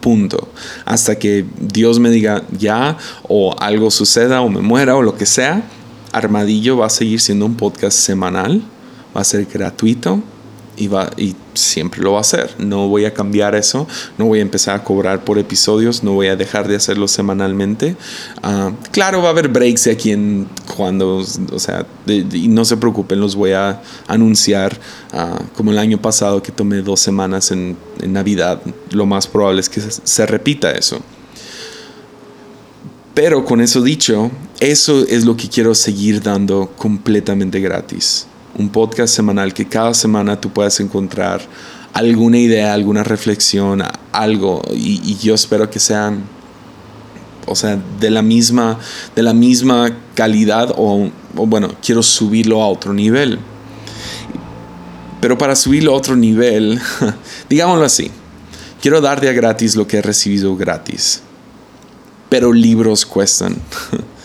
[0.00, 0.48] punto.
[0.84, 5.24] Hasta que Dios me diga ya o algo suceda o me muera o lo que
[5.26, 5.62] sea,
[6.12, 8.62] Armadillo va a seguir siendo un podcast semanal,
[9.16, 10.22] va a ser gratuito
[10.76, 12.54] y, va, y siempre lo va a hacer.
[12.58, 13.86] No voy a cambiar eso,
[14.18, 17.96] no voy a empezar a cobrar por episodios, no voy a dejar de hacerlo semanalmente.
[18.42, 22.76] Ah, claro, va a haber breaks de aquí en cuando, o sea, y no se
[22.76, 24.78] preocupen, los voy a anunciar
[25.12, 28.60] ah, como el año pasado que tomé dos semanas en, en Navidad.
[28.90, 31.00] Lo más probable es que se repita eso.
[33.14, 38.26] Pero con eso dicho, eso es lo que quiero seguir dando completamente gratis
[38.56, 41.42] un podcast semanal que cada semana tú puedas encontrar
[41.92, 44.62] alguna idea, alguna reflexión, algo.
[44.72, 46.24] Y, yo espero que sean,
[47.46, 48.78] o sea, de la misma,
[49.14, 53.38] de la misma calidad o, o, bueno, quiero subirlo a otro nivel.
[55.20, 56.80] Pero para subirlo a otro nivel,
[57.48, 58.10] digámoslo así,
[58.80, 61.22] quiero dar de a gratis lo que he recibido gratis.
[62.28, 63.56] Pero libros cuestan,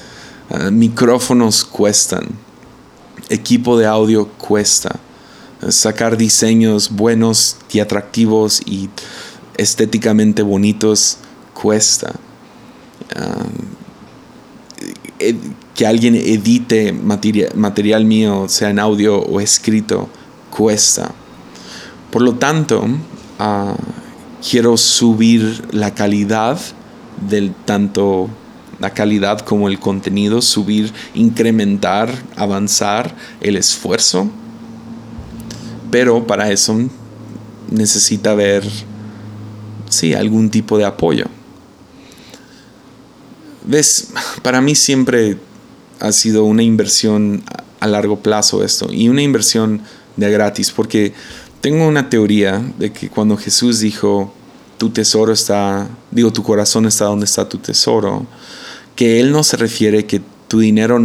[0.71, 2.27] micrófonos cuestan
[3.29, 4.99] equipo de audio cuesta.
[5.69, 8.89] Sacar diseños buenos y atractivos y
[9.57, 11.17] estéticamente bonitos
[11.53, 12.13] cuesta.
[13.15, 13.45] Ah,
[15.75, 20.09] que alguien edite material, mío, sea en audio o escrito,
[20.49, 21.11] cuesta.
[22.11, 22.85] Por lo tanto,
[23.37, 23.75] ah,
[24.49, 26.59] quiero subir la calidad
[27.29, 28.29] del tanto
[28.79, 34.29] la calidad como el contenido, subir, incrementar, avanzar el esfuerzo.
[35.91, 36.77] Pero para eso
[37.69, 38.63] necesita haber,
[39.89, 41.25] sí, algún tipo de apoyo.
[43.65, 44.13] ¿Ves?
[44.41, 45.37] Para mí siempre
[45.99, 47.43] ha sido una inversión
[47.79, 49.81] a largo plazo esto y una inversión
[50.15, 51.13] de gratis porque
[51.61, 54.33] tengo una teoría de que cuando Jesús dijo,
[54.77, 58.25] tu tesoro está, digo, tu corazón está donde está tu tesoro,
[58.99, 60.99] que Él no se refiere que tu dinero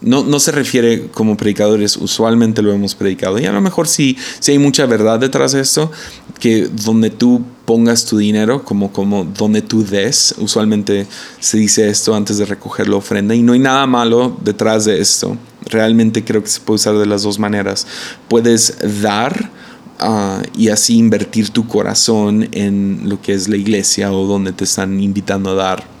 [0.00, 3.40] no, no, se refiere como predicadores, usualmente lo hemos predicado.
[3.40, 5.90] Y a lo mejor sí, sí hay mucha verdad detrás de esto,
[6.38, 11.08] que donde tú pongas tu dinero, como, como donde tú des, usualmente
[11.40, 13.34] se dice esto antes de recoger la ofrenda.
[13.34, 15.36] Y no hay nada malo detrás de esto.
[15.66, 17.84] Realmente creo que se puede usar de las dos maneras.
[18.28, 19.50] Puedes dar.
[19.98, 24.64] Ah, y así invertir tu corazón en lo que es la iglesia o donde te
[24.64, 25.93] están invitando a dar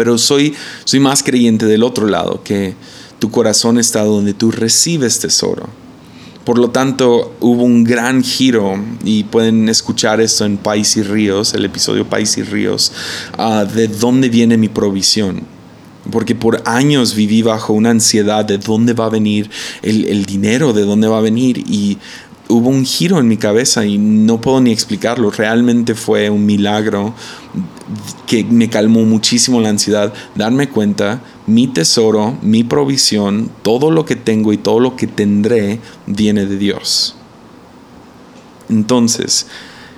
[0.00, 0.54] pero soy,
[0.86, 2.72] soy más creyente del otro lado, que
[3.18, 5.68] tu corazón está donde tú recibes tesoro.
[6.42, 11.52] Por lo tanto, hubo un gran giro, y pueden escuchar esto en País y Ríos,
[11.52, 12.92] el episodio País y Ríos,
[13.36, 15.42] ah, de dónde viene mi provisión.
[16.10, 19.50] Porque por años viví bajo una ansiedad de dónde va a venir
[19.82, 21.58] el, el dinero, de dónde va a venir.
[21.58, 21.98] Y
[22.48, 25.30] hubo un giro en mi cabeza y no puedo ni explicarlo.
[25.30, 27.14] Realmente fue un milagro
[28.26, 30.12] que me calmó muchísimo la ansiedad.
[30.34, 35.80] Darme cuenta, mi tesoro, mi provisión, todo lo que tengo y todo lo que tendré
[36.06, 37.16] viene de Dios.
[38.68, 39.46] Entonces,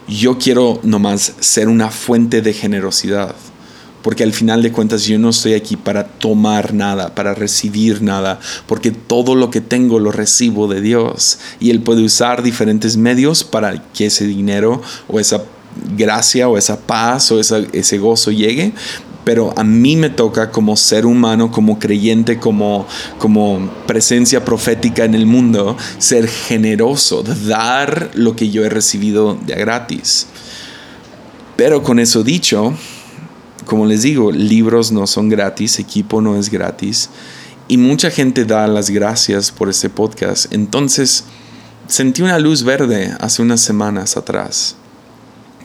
[0.09, 3.35] yo quiero nomás ser una fuente de generosidad
[4.02, 8.40] porque al final de cuentas yo no estoy aquí para tomar nada, para recibir nada,
[8.66, 13.44] porque todo lo que tengo lo recibo de Dios y Él puede usar diferentes medios
[13.44, 15.44] para que ese dinero o esa
[15.96, 18.72] gracia o esa paz o ese gozo llegue,
[19.24, 22.87] pero a mí me toca como ser humano, como creyente, como,
[23.18, 29.54] como presencia profética en el mundo, ser generoso, dar lo que yo he recibido de
[29.54, 30.26] gratis.
[31.56, 32.74] Pero con eso dicho,
[33.66, 37.11] como les digo, libros no son gratis, equipo no es gratis.
[37.68, 40.52] Y mucha gente da las gracias por este podcast.
[40.52, 41.24] Entonces,
[41.87, 44.76] sentí una luz verde hace unas semanas atrás.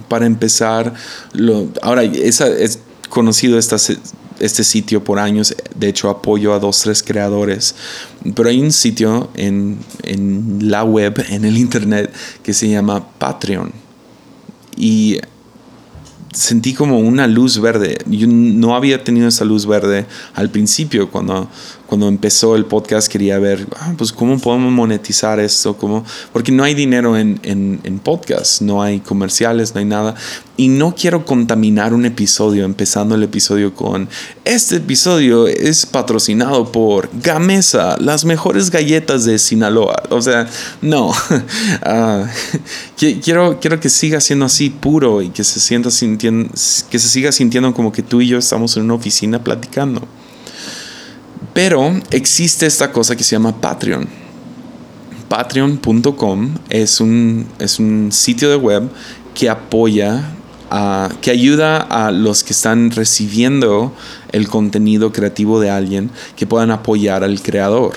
[0.08, 0.94] Para empezar,
[1.34, 5.56] lo, ahora es conocido este sitio por años.
[5.76, 7.76] De hecho, apoyo a dos, tres creadores.
[8.36, 13.72] Pero hay un sitio en, en la web, en el internet, que se llama Patreon.
[14.76, 15.20] Y
[16.34, 17.98] sentí como una luz verde.
[18.06, 20.06] Yo no había tenido esa luz verde
[20.36, 21.50] al principio cuando
[21.88, 26.06] cuando empezó el podcast quería ver, ah, pues cómo podemos monetizar esto, ¿Cómo?
[26.32, 30.16] porque no hay dinero en, en, en podcast, no hay comerciales, no hay nada.
[30.58, 34.10] Y no quiero contaminar un episodio, empezando el episodio con,
[34.44, 40.04] este episodio es patrocinado por Gamesa, las mejores galletas de Sinaloa.
[40.10, 40.48] O sea,
[40.82, 41.12] no.
[41.84, 42.26] Ah,
[42.98, 46.50] quiero, quiero que siga siendo así puro y que se, sienta sintiendo,
[46.90, 50.08] que se siga sintiendo como que tú y yo estamos en una oficina platicando.
[51.58, 54.08] Pero existe esta cosa que se llama Patreon.
[55.28, 58.88] Patreon.com es un, es un sitio de web
[59.34, 60.36] que apoya
[61.20, 63.92] que ayuda a los que están recibiendo
[64.34, 67.94] el contenido creativo de alguien que puedan apoyar al creador.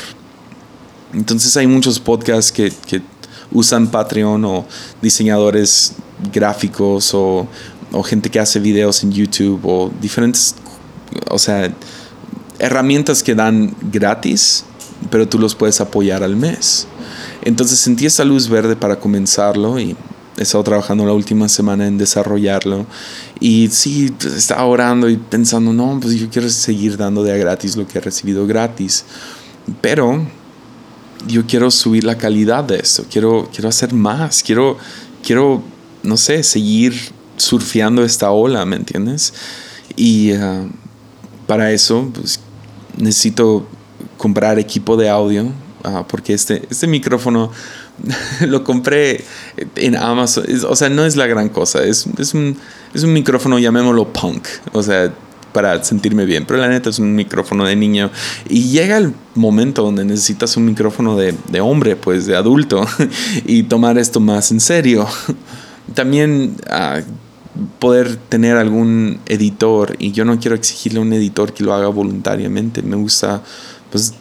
[1.12, 3.02] Entonces hay muchos podcasts que, que
[3.52, 4.64] usan Patreon o
[5.02, 5.96] diseñadores
[6.32, 7.46] gráficos o,
[7.92, 10.54] o, gente que hace videos en YouTube o diferentes,
[11.28, 11.70] o sea,
[12.60, 14.64] herramientas que dan gratis,
[15.10, 16.86] pero tú los puedes apoyar al mes.
[17.42, 19.96] Entonces sentí esa luz verde para comenzarlo y
[20.36, 22.86] he estado trabajando la última semana en desarrollarlo.
[23.40, 27.36] Y sí, pues, estaba orando y pensando, no, pues yo quiero seguir dando de a
[27.36, 29.04] gratis lo que he recibido gratis.
[29.80, 30.26] Pero
[31.26, 34.78] yo quiero subir la calidad de esto, quiero, quiero hacer más, quiero,
[35.22, 35.62] quiero,
[36.02, 36.94] no sé, seguir
[37.36, 39.32] surfeando esta ola, ¿me entiendes?
[39.96, 40.64] Y ah,
[41.46, 42.40] para eso, pues
[42.96, 43.66] necesito
[44.16, 45.46] comprar equipo de audio,
[45.84, 47.50] ah, porque este, este micrófono
[48.46, 49.24] lo compré
[49.76, 50.44] en Amazon.
[50.68, 51.82] o sea, no es la gran cosa.
[51.84, 52.56] Es, es, un,
[52.94, 54.46] es un micrófono, llamémoslo punk.
[54.72, 55.12] O sea,
[55.52, 56.44] para sentirme bien.
[56.46, 58.10] Pero la neta es un micrófono de niño.
[58.48, 62.86] Y llega el momento donde necesitas un micrófono de, de hombre, pues de adulto.
[63.46, 65.06] y tomar esto más en serio.
[65.94, 67.00] También uh,
[67.78, 69.96] poder tener algún editor.
[69.98, 72.82] Y yo no quiero exigirle a un editor que lo haga voluntariamente.
[72.82, 73.42] Me gusta
[73.90, 74.14] pues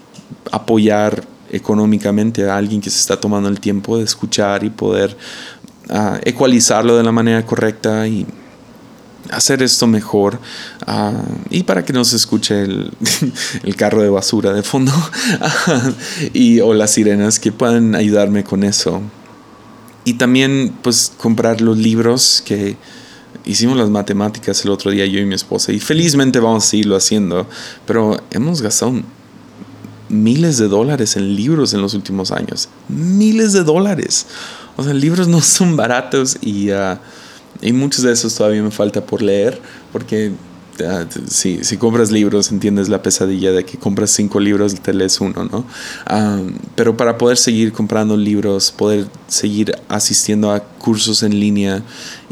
[0.52, 5.16] apoyar económicamente a alguien que se está tomando el tiempo de escuchar y poder
[5.90, 8.26] uh, ecualizarlo de la manera correcta y
[9.32, 10.40] hacer esto mejor
[10.88, 11.12] uh,
[11.50, 12.92] y para que no se escuche el,
[13.64, 14.94] el carro de basura de fondo
[16.34, 19.02] y o las sirenas que puedan ayudarme con eso
[20.06, 22.78] y también pues comprar los libros que
[23.50, 26.96] hicimos las matemáticas el otro día yo y mi esposa y felizmente vamos a seguirlo
[26.96, 27.48] haciendo
[27.86, 28.94] pero hemos gastado
[30.10, 32.68] miles de dólares en libros en los últimos años.
[32.90, 34.26] Miles de dólares.
[34.76, 36.98] O sea, libros no son baratos y, uh,
[37.62, 40.32] y muchos de esos todavía me falta por leer porque
[41.28, 45.20] si, si, compras libros entiendes la pesadilla de que compras cinco libros y te lees
[45.22, 45.66] uno, ¿no?
[46.76, 51.84] Pero para poder seguir comprando libros, poder seguir asistiendo a cursos en línea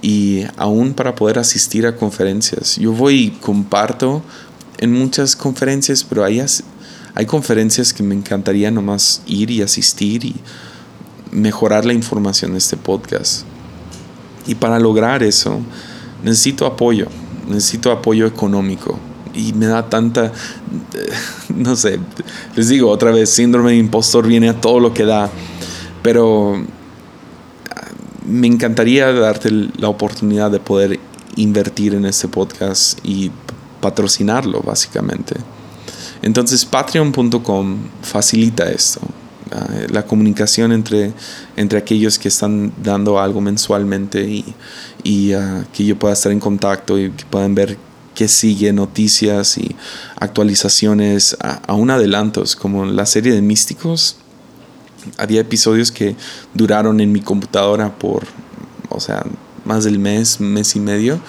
[0.02, 2.78] y aún para poder asistir a conferencias.
[2.78, 4.22] Yo voy y comparto
[4.78, 6.44] en muchas conferencias, pero hay
[7.16, 10.36] hay conferencias que me encantaría nomás ir y asistir y
[11.32, 13.44] mejorar la información de este podcast.
[14.46, 15.60] Y para lograr eso,
[16.24, 17.08] necesito apoyo,
[17.48, 19.00] necesito apoyo económico.
[19.34, 20.32] Y me da tanta,
[21.56, 22.00] no sé,
[22.56, 25.30] les digo otra vez, síndrome de impostor viene a todo lo que da.
[26.02, 26.64] Pero
[28.28, 31.00] me encantaría darte la oportunidad de poder
[31.38, 33.32] invertir en este podcast y
[33.80, 35.36] patrocinarlo, básicamente.
[36.22, 39.02] Entonces patreon.com facilita esto,
[39.52, 41.14] ah, la comunicación entre,
[41.56, 44.44] entre aquellos que están dando algo mensualmente y,
[45.04, 47.78] y uh, que yo pueda estar en contacto y que puedan ver
[48.16, 49.76] qué sigue, noticias y
[50.20, 51.38] actualizaciones,
[51.68, 54.18] aún adelantos, como la serie de Místicos.
[55.18, 56.16] Había episodios que
[56.54, 58.26] duraron en mi computadora por,
[58.90, 59.24] o sea,
[59.66, 61.22] más del mes, mes y medio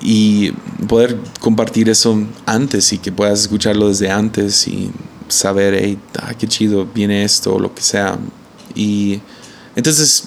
[0.00, 0.52] y
[0.88, 4.90] poder compartir eso antes y que puedas escucharlo desde antes y
[5.28, 8.18] saber, hey, ah, qué chido, viene esto o lo que sea.
[8.74, 9.20] Y
[9.76, 10.24] entonces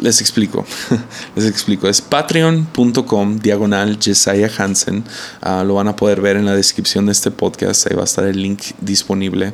[0.00, 0.64] les explico,
[1.36, 1.88] les explico.
[1.88, 5.04] Es patreon.com diagonal Jesiah Hansen.
[5.40, 8.04] Ah, lo van a poder ver en la descripción de este podcast, ahí va a
[8.04, 9.52] estar el link disponible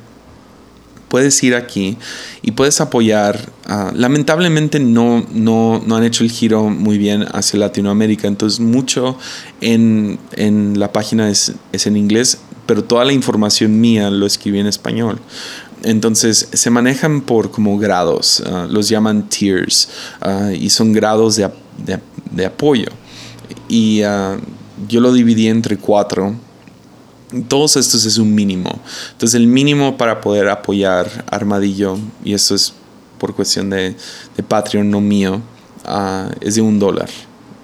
[1.14, 1.97] puedes ir aquí
[2.42, 3.49] y puedes apoyar.
[3.66, 9.16] Ah, lamentablemente no, no, no, han hecho el giro muy bien hacia Latinoamérica, entonces mucho
[9.61, 14.59] en, en la página es, es, en inglés, pero toda la información mía lo escribí
[14.59, 15.20] en español.
[15.85, 19.89] Entonces se manejan por como grados, ah, los llaman tiers
[20.20, 21.51] ah, y son grados de,
[22.32, 22.89] de, apoyo.
[23.68, 24.01] Y
[24.89, 26.35] yo lo dividí entre cuatro
[27.49, 28.70] todos estos es un mínimo.
[29.12, 32.72] Entonces el mínimo para poder apoyar Armadillo, y esto es
[33.18, 33.97] por cuestión de,
[34.37, 35.43] de Patreon, no mío,
[36.41, 37.09] es de un dólar.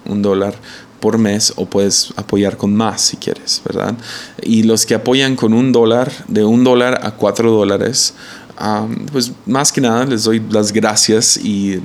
[0.05, 0.55] Un dólar
[1.01, 3.95] por mes o puedes apoyar con más si quieres, ¿verdad?
[4.41, 8.13] Y los que apoyan con un dólar, de un dólar a cuatro dólares,
[8.57, 11.81] ah, pues más que nada les doy las gracias y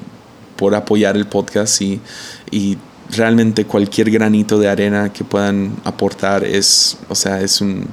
[0.57, 2.01] por apoyar el podcast y,
[2.51, 2.79] y
[3.11, 7.87] realmente cualquier granito de arena que puedan aportar es, o sea, es un,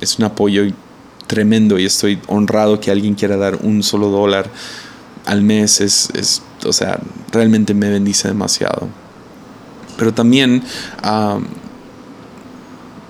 [0.00, 0.64] es un apoyo
[1.26, 4.50] tremendo y estoy honrado que alguien quiera dar un solo dólar
[5.26, 5.80] al mes.
[5.80, 6.98] Es, es o sea,
[7.32, 8.88] realmente me bendice demasiado.
[9.96, 10.62] Pero también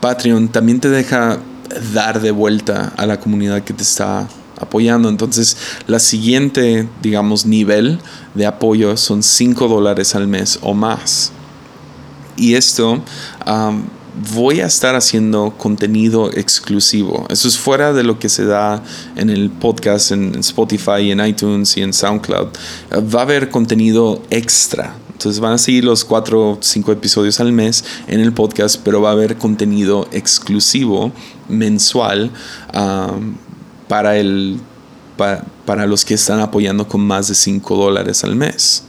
[0.00, 1.38] Patreon también te deja
[1.92, 4.28] dar de vuelta a la comunidad que te está
[4.60, 5.08] apoyando.
[5.08, 5.56] Entonces,
[5.86, 7.98] la siguiente, digamos, nivel
[8.34, 11.32] de apoyo son 5 dólares al mes o más.
[12.36, 13.02] Y esto
[14.34, 17.26] voy a estar haciendo contenido exclusivo.
[17.30, 18.82] Eso es fuera de lo que se da
[19.16, 22.48] en el podcast, en Spotify, en iTunes y en SoundCloud.
[22.92, 24.94] Va a haber contenido extra.
[25.14, 29.10] Entonces van a seguir los cuatro cinco episodios al mes en el podcast, pero va
[29.10, 31.12] a haber contenido exclusivo
[31.48, 32.30] mensual
[33.88, 34.58] para, el,
[35.16, 38.84] para los que están apoyando con más de 5 dólares al mes.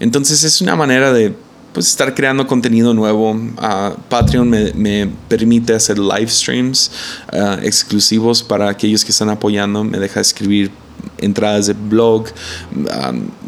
[0.00, 1.34] Entonces es una manera de
[1.72, 3.36] pues estar creando contenido nuevo.
[3.58, 6.90] Ah, Patreon me, permite hacer live streams
[7.32, 9.82] ah, exclusivos para aquellos que están apoyando.
[9.82, 10.70] Me deja escribir
[11.18, 12.26] entradas de blog.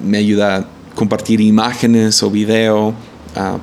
[0.03, 0.67] Me ayuda
[0.97, 2.93] compartir imágenes o video.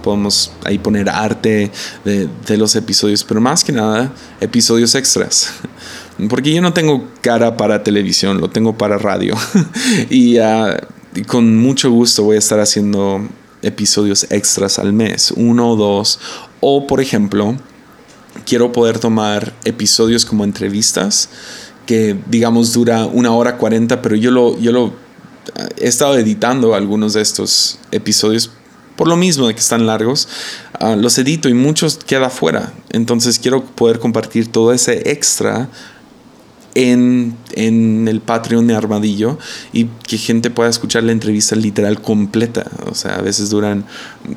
[0.01, 1.69] podemos ahí poner arte
[2.05, 5.53] de, los episodios, pero más que nada episodios extras.
[6.29, 9.35] Porque yo no tengo cara para televisión, lo tengo para radio.
[10.09, 13.27] y, y con mucho gusto voy a estar haciendo
[13.63, 16.19] episodios extras al mes, uno o dos.
[16.59, 17.55] O, por ejemplo,
[18.45, 21.29] quiero poder tomar episodios como entrevistas
[21.85, 25.02] que, digamos, dura una hora cuarenta, pero yo lo, yo lo
[25.77, 28.51] he estado editando algunos de estos episodios
[28.95, 30.27] por lo mismo de que están largos,
[30.79, 32.73] ah, los edito y muchos queda fuera.
[32.91, 35.69] Entonces quiero poder compartir todo ese extra
[36.75, 39.37] en, el Patreon de Armadillo
[39.71, 42.69] y que gente pueda escuchar la entrevista literal completa.
[42.89, 43.85] O sea, a veces duran,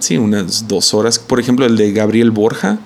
[0.00, 1.18] sí, unas dos horas.
[1.18, 2.78] Por ejemplo, el de Gabriel Borja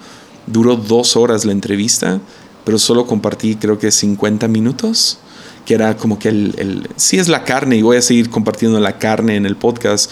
[0.46, 2.20] duró dos horas la entrevista,
[2.64, 5.18] pero solo compartí creo que 50 minutos
[5.64, 8.80] que era como que el, el, sí es la carne y voy a seguir compartiendo
[8.80, 10.10] la carne en el podcast,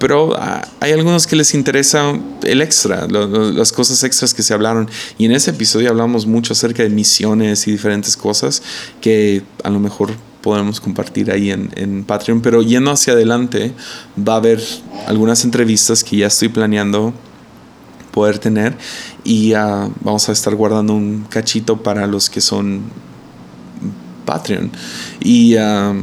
[0.00, 4.88] pero ah, hay algunos que les interesa el extra, las cosas extras que se hablaron.
[5.18, 8.62] Y en ese episodio hablamos mucho acerca de misiones y diferentes cosas
[9.02, 12.40] que a lo mejor podemos compartir ahí en, Patreon.
[12.40, 13.72] Pero yendo hacia adelante,
[14.16, 14.62] va a haber
[15.06, 17.12] algunas entrevistas que ya estoy planeando
[18.10, 18.76] poder tener
[19.22, 22.84] y ah, vamos a estar guardando un cachito para los que son
[24.24, 24.70] Patreon.
[25.20, 25.94] Y ah,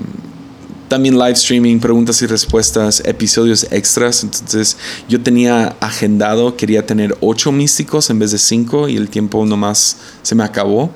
[0.88, 4.24] también live streaming, preguntas y respuestas, episodios extras.
[4.24, 4.78] Entonces
[5.10, 9.98] yo tenía agendado, quería tener ocho místicos en vez de cinco y el tiempo nomás
[10.22, 10.92] se me acabó.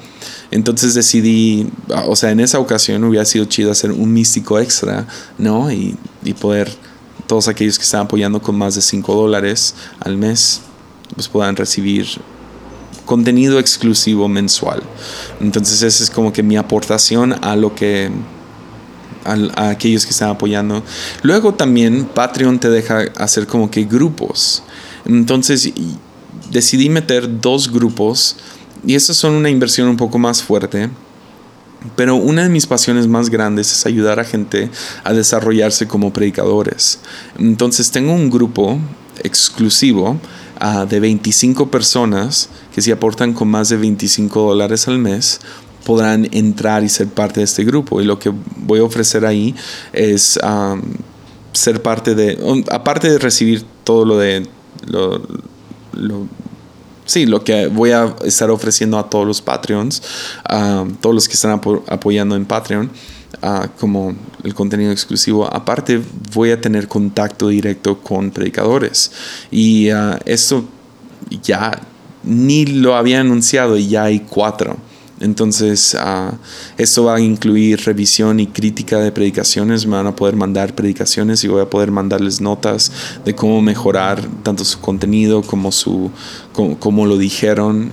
[0.49, 1.69] Entonces decidí,
[2.07, 5.07] o sea, en esa ocasión hubiera sido chido hacer un místico extra,
[5.38, 5.72] ¿no?
[5.72, 6.72] Y, y poder,
[7.28, 10.61] todos aquellos que están apoyando con más de cinco dólares al mes,
[11.15, 12.07] pues puedan recibir
[13.06, 14.84] contenido exclusivo mensual.
[15.39, 18.12] Entonces esa es como que mi aportación a lo que
[19.26, 20.84] a, aquellos que están apoyando.
[21.22, 24.64] Luego también Patreon te deja hacer como que grupos.
[25.06, 25.72] Entonces
[26.52, 28.38] decidí meter dos grupos
[28.86, 30.89] y estos son una inversión un poco más fuerte.
[31.95, 34.70] Pero una de mis pasiones más grandes es ayudar a gente
[35.04, 36.99] a desarrollarse como predicadores.
[37.39, 38.78] Entonces tengo un grupo
[39.24, 40.20] exclusivo
[40.62, 45.41] ah, de 25 personas que se aportan con más de 25 dólares al mes
[45.84, 48.01] podrán entrar y ser parte de este grupo.
[48.01, 49.55] Y lo que voy a ofrecer ahí
[49.93, 50.39] es
[51.53, 54.47] ser parte de, aparte de recibir todo lo de,
[54.88, 55.22] lo,
[57.05, 60.01] sí, lo que voy a estar ofreciendo a todos los Patreons,
[61.01, 62.91] todos los que están apoyando en Patreon.
[63.80, 65.52] Como el contenido exclusivo.
[65.52, 66.02] Aparte,
[66.34, 69.12] voy a tener contacto directo con predicadores.
[69.50, 69.89] Y
[70.26, 70.66] esto
[71.42, 71.72] ya
[72.24, 74.78] ni lo había anunciado y ya hay cuatro.
[75.22, 76.34] Entonces, uh,
[76.80, 79.86] esto va a incluir revisión y crítica de predicaciones.
[79.86, 82.92] Me van a poder mandar predicaciones y voy a poder mandarles notas
[83.24, 86.10] de cómo mejorar tanto su contenido como su
[86.54, 87.92] como, lo dijeron.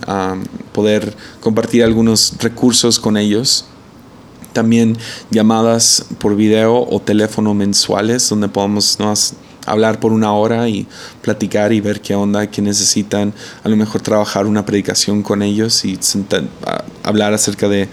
[0.73, 3.67] poder compartir algunos recursos con ellos
[4.59, 4.99] también
[5.31, 8.99] llamadas por video o teléfono mensuales donde podamos
[9.67, 10.89] hablar por una hora y
[11.23, 13.33] platicar y ver qué onda, qué necesitan,
[13.63, 15.97] a lo mejor trabajar una predicación con ellos y
[17.05, 17.89] hablar acerca de,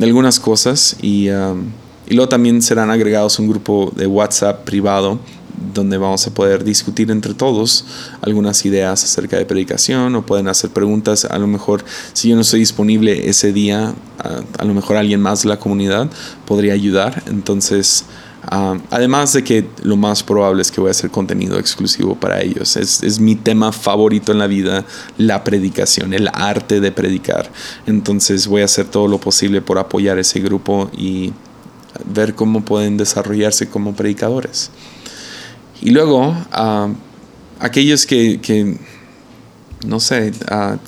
[0.00, 1.64] algunas cosas y, um,
[2.06, 5.18] y luego también serán agregados un grupo de WhatsApp privado
[5.72, 7.84] donde vamos a poder discutir entre todos
[8.20, 11.24] algunas ideas acerca de predicación o pueden hacer preguntas.
[11.24, 13.94] A lo mejor si yo no estoy disponible ese día,
[14.58, 16.10] a, lo mejor alguien más de la comunidad
[16.46, 17.22] podría ayudar.
[17.26, 18.04] Entonces,
[18.90, 22.76] además de que lo más probable es que voy a hacer contenido exclusivo para ellos.
[22.76, 24.84] Es, es, mi tema favorito en la vida,
[25.16, 27.50] la predicación, el arte de predicar.
[27.86, 31.32] Entonces voy a hacer todo lo posible por apoyar ese grupo y
[32.04, 34.70] ver cómo pueden desarrollarse como predicadores.
[35.84, 36.34] Y luego,
[37.60, 38.76] aquellos que,
[39.86, 40.32] no sé,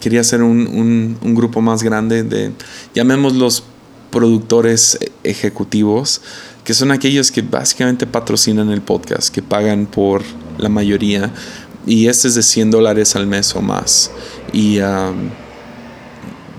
[0.01, 2.51] quería hacer un grupo más grande de,
[2.95, 3.63] llamémoslos
[4.11, 6.23] productores ejecutivos,
[6.65, 10.23] que son aquellos que básicamente patrocinan el podcast, que pagan por
[10.59, 11.31] la mayoría.
[11.87, 14.11] y este es de 100 dólares al mes o más.
[14.53, 15.31] Y um,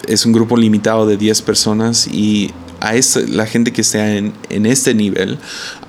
[0.07, 2.93] es un grupo limitado de 10 personas y a
[3.29, 5.39] la gente que esté en, en este nivel,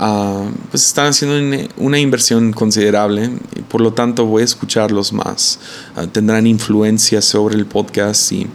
[0.01, 3.31] uh, pues están haciendo una, inversión considerable.
[3.69, 5.59] Por lo tanto, voy a escucharlos más.
[5.97, 8.47] Uh, tendrán influencia sobre el podcast y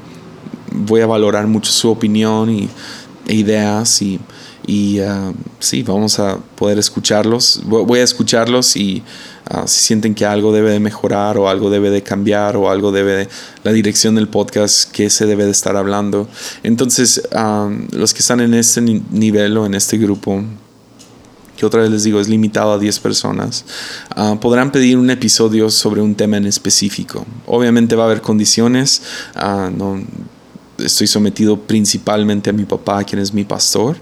[0.72, 2.70] voy a valorar mucho su opinión y,
[3.28, 4.02] e ideas.
[4.02, 4.20] Y,
[4.66, 7.62] y uh, sí, vamos a poder escucharlos.
[7.66, 9.04] Voy a escucharlos y
[9.50, 12.92] Ah, si sienten que algo debe de mejorar o algo debe de cambiar o algo
[12.92, 13.30] debe de
[13.64, 16.30] la dirección del podcast que se debe de estar hablando.
[16.64, 17.22] Entonces,
[17.92, 20.42] los que están en este nivel o en este grupo,
[21.58, 23.66] que otra vez les digo es limitado a 10 personas,
[24.16, 27.26] ah, podrán pedir un episodio sobre un tema en específico.
[27.46, 29.02] Obviamente va a haber condiciones,
[29.36, 30.02] ah, no,
[30.78, 33.98] estoy sometido principalmente a mi papá, quien es mi pastor.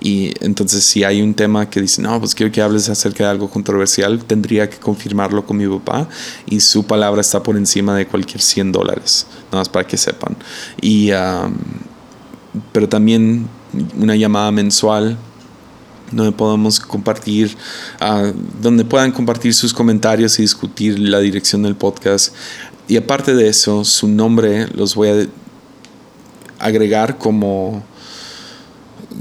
[0.00, 3.30] Y entonces si hay un tema que dice, no, pues quiero que hables acerca de
[3.30, 6.08] algo controversial, tendría que confirmarlo con mi papá
[6.46, 10.36] y su palabra está por encima de cualquier 100 dólares, nada más para que sepan.
[10.80, 11.10] Y,
[12.72, 13.48] pero también
[13.98, 15.16] una llamada mensual
[16.12, 17.56] donde podamos compartir,
[18.00, 22.32] ah, donde puedan compartir sus comentarios y discutir la dirección del podcast.
[22.86, 25.26] Y aparte de eso, su nombre los voy a
[26.58, 27.82] agregar como,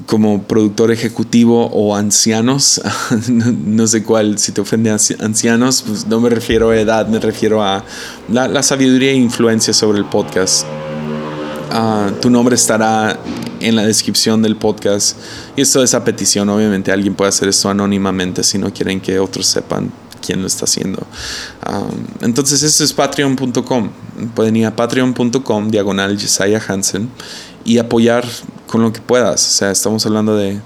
[0.06, 2.82] como productor ejecutivo o ancianos,
[3.30, 7.64] no, sé cuál, si te ofende ancianos, pues no me refiero a edad, me refiero
[7.64, 7.84] a
[8.30, 10.66] la, sabiduría e influencia sobre el podcast.
[11.72, 13.20] Ah, tu nombre estará
[13.60, 15.18] en la descripción del podcast
[15.58, 19.20] y esto es a petición, obviamente alguien puede hacer esto anónimamente si no quieren que
[19.20, 19.92] otros sepan
[20.26, 21.05] quién lo está haciendo.
[22.21, 23.89] entonces, esto es patreon.com.
[24.34, 27.09] Pueden ir a patreon.com, diagonal Jesiah Hansen,
[27.63, 28.26] y apoyar
[28.67, 29.45] con lo que puedas.
[29.45, 30.59] O sea, estamos hablando de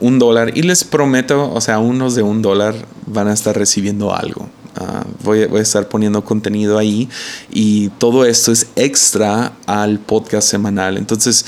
[0.00, 0.56] un dólar.
[0.56, 2.74] Y les prometo, o sea, unos de un dólar
[3.06, 4.48] van a estar recibiendo algo.
[4.74, 7.06] Ah, voy, a estar poniendo contenido ahí
[7.50, 10.96] y todo esto es extra al podcast semanal.
[10.96, 11.44] Entonces,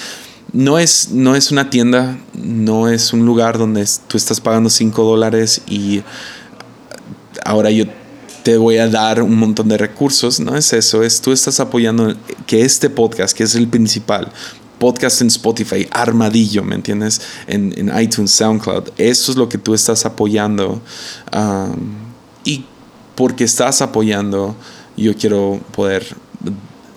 [0.52, 5.02] no es, no es una tienda, no es un lugar donde tú estás pagando 5
[5.02, 6.02] dólares y
[7.44, 7.84] ahora yo
[8.42, 12.14] te voy a dar un montón de recursos, no es eso, es tú estás apoyando
[12.46, 14.30] que este podcast, que es el principal,
[14.78, 17.22] podcast en Spotify, Armadillo, ¿me entiendes?
[17.46, 20.82] En, iTunes, SoundCloud, eso es lo que tú estás apoyando.
[22.44, 22.64] y
[23.14, 24.56] porque estás apoyando,
[24.96, 26.04] yo quiero poder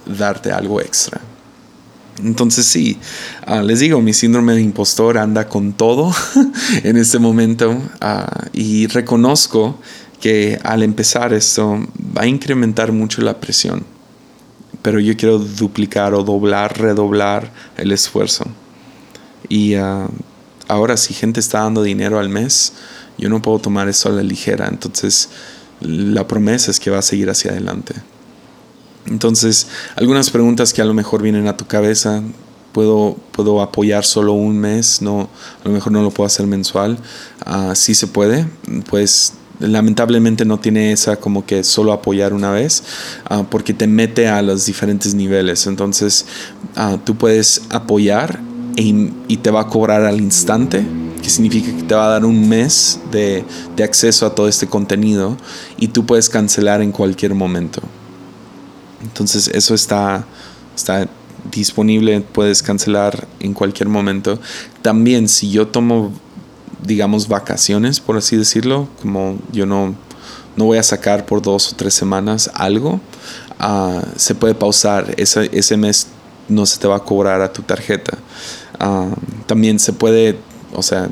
[0.06, 1.22] darte algo extra.
[2.24, 2.98] Entonces sí,
[3.46, 6.12] ah, les digo, mi síndrome de impostor anda con todo
[6.84, 9.78] en este momento ah, y reconozco
[10.20, 11.80] que al empezar esto
[12.18, 13.84] va a incrementar mucho la presión.
[14.82, 18.46] Pero yo quiero duplicar o doblar, redoblar el esfuerzo.
[19.50, 20.08] Y ah,
[20.68, 22.74] ahora si gente está dando dinero al mes,
[23.18, 24.68] yo no puedo tomar eso a la ligera.
[24.68, 25.30] Entonces
[25.82, 27.94] la promesa es que va a seguir hacia adelante.
[29.06, 32.22] Entonces, algunas preguntas que a lo mejor vienen a tu cabeza,
[32.74, 35.30] puedo, puedo apoyar solo un mes, no,
[35.64, 36.98] a lo mejor no lo puedo hacer mensual.
[37.46, 38.48] Uh, sí se puede,
[38.90, 42.84] pues lamentablemente no tiene esa como que solo apoyar una vez
[43.26, 45.68] ah, porque te mete a los diferentes niveles.
[45.68, 46.26] Entonces
[46.76, 48.40] ah, tú puedes apoyar
[48.76, 50.86] e y te va a cobrar al instante
[51.22, 53.44] que significa que te va a dar un mes de,
[53.76, 55.36] de acceso a todo este contenido
[55.78, 57.82] y tú puedes cancelar en cualquier momento.
[59.02, 60.26] Entonces eso está,
[60.76, 61.08] está
[61.52, 64.40] disponible puedes cancelar en cualquier momento.
[64.82, 66.12] También si yo tomo
[66.84, 69.96] digamos, vacaciones, por así decirlo, como yo no,
[70.56, 73.00] no voy a sacar por dos o tres semanas algo,
[73.60, 76.08] ah, se puede pausar, ese, ese mes
[76.50, 78.18] no se te va a cobrar a tu tarjeta.
[78.80, 79.10] Ah,
[79.46, 80.38] también se puede,
[80.74, 81.10] o sea,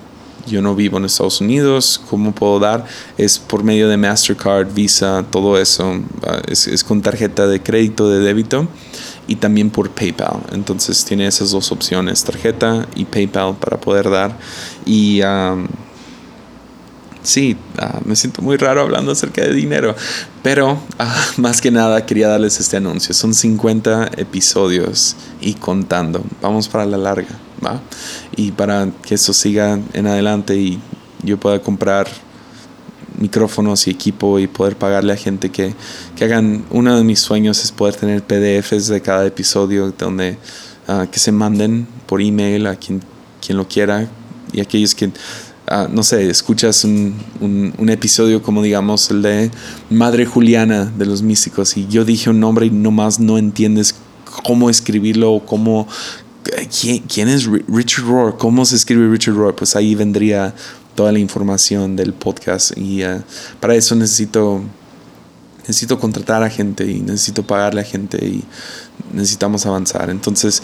[0.48, 2.86] yo no vivo en Estados Unidos, ¿cómo puedo dar?
[3.18, 8.10] Es por medio de Mastercard, Visa, todo eso, ah, es, es con tarjeta de crédito,
[8.10, 8.68] de débito
[9.28, 10.42] y también por PayPal.
[10.52, 14.38] Entonces tiene esas dos opciones, tarjeta y PayPal para poder dar.
[14.86, 15.22] Y
[17.24, 19.96] sí, ah, me siento muy raro hablando acerca de dinero,
[20.44, 23.14] pero ah, más que nada quería darles este anuncio.
[23.14, 26.24] Son 50 episodios y contando.
[26.42, 27.82] Vamos para la larga, ¿va?
[28.36, 30.80] Y para que eso siga en adelante y
[31.24, 32.08] yo pueda comprar
[33.20, 35.74] micrófonos y equipo y poder pagarle a gente que,
[36.16, 36.66] que hagan.
[36.72, 40.38] Uno de mis sueños es poder tener PDFs de cada episodio donde
[40.88, 43.02] ah, que se manden por email a quien,
[43.46, 44.10] quien lo quiera
[44.52, 45.12] y aquellos que.
[45.68, 49.50] Ah, no sé, escuchas un, un, episodio como digamos el de
[49.90, 53.96] Madre Juliana de los místicos y yo dije un nombre y nomás no entiendes
[54.44, 55.88] cómo escribirlo o cómo,
[56.80, 58.38] ¿Quién, ¿quién, es Richard Rohr?
[58.38, 59.56] ¿Cómo se escribe Richard Rohr?
[59.56, 60.54] Pues ahí vendría
[60.96, 63.22] toda la información del podcast y eh,
[63.60, 64.64] para eso necesito
[65.60, 68.44] necesito contratar a gente y necesito pagarle a gente y
[69.16, 70.10] necesitamos avanzar.
[70.10, 70.62] Entonces,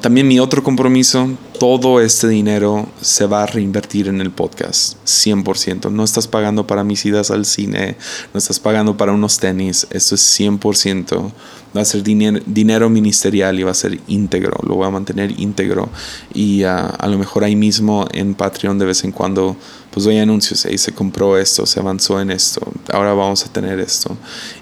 [0.00, 5.90] también mi otro compromiso, todo este dinero se va a reinvertir en el podcast, 100%.
[5.90, 7.96] No estás pagando para mis idas al cine,
[8.34, 11.32] no estás pagando para unos tenis, esto es 100%.
[11.76, 15.90] Va a ser dinero, ministerial y va a ser íntegro, lo voy a mantener íntegro.
[16.32, 19.56] Y ah, a lo mejor ahí mismo en Patreon de vez en cuando
[19.90, 22.60] pues doy anuncios, ahí se compró esto, se avanzó en esto,
[22.92, 24.16] ahora vamos a tener esto.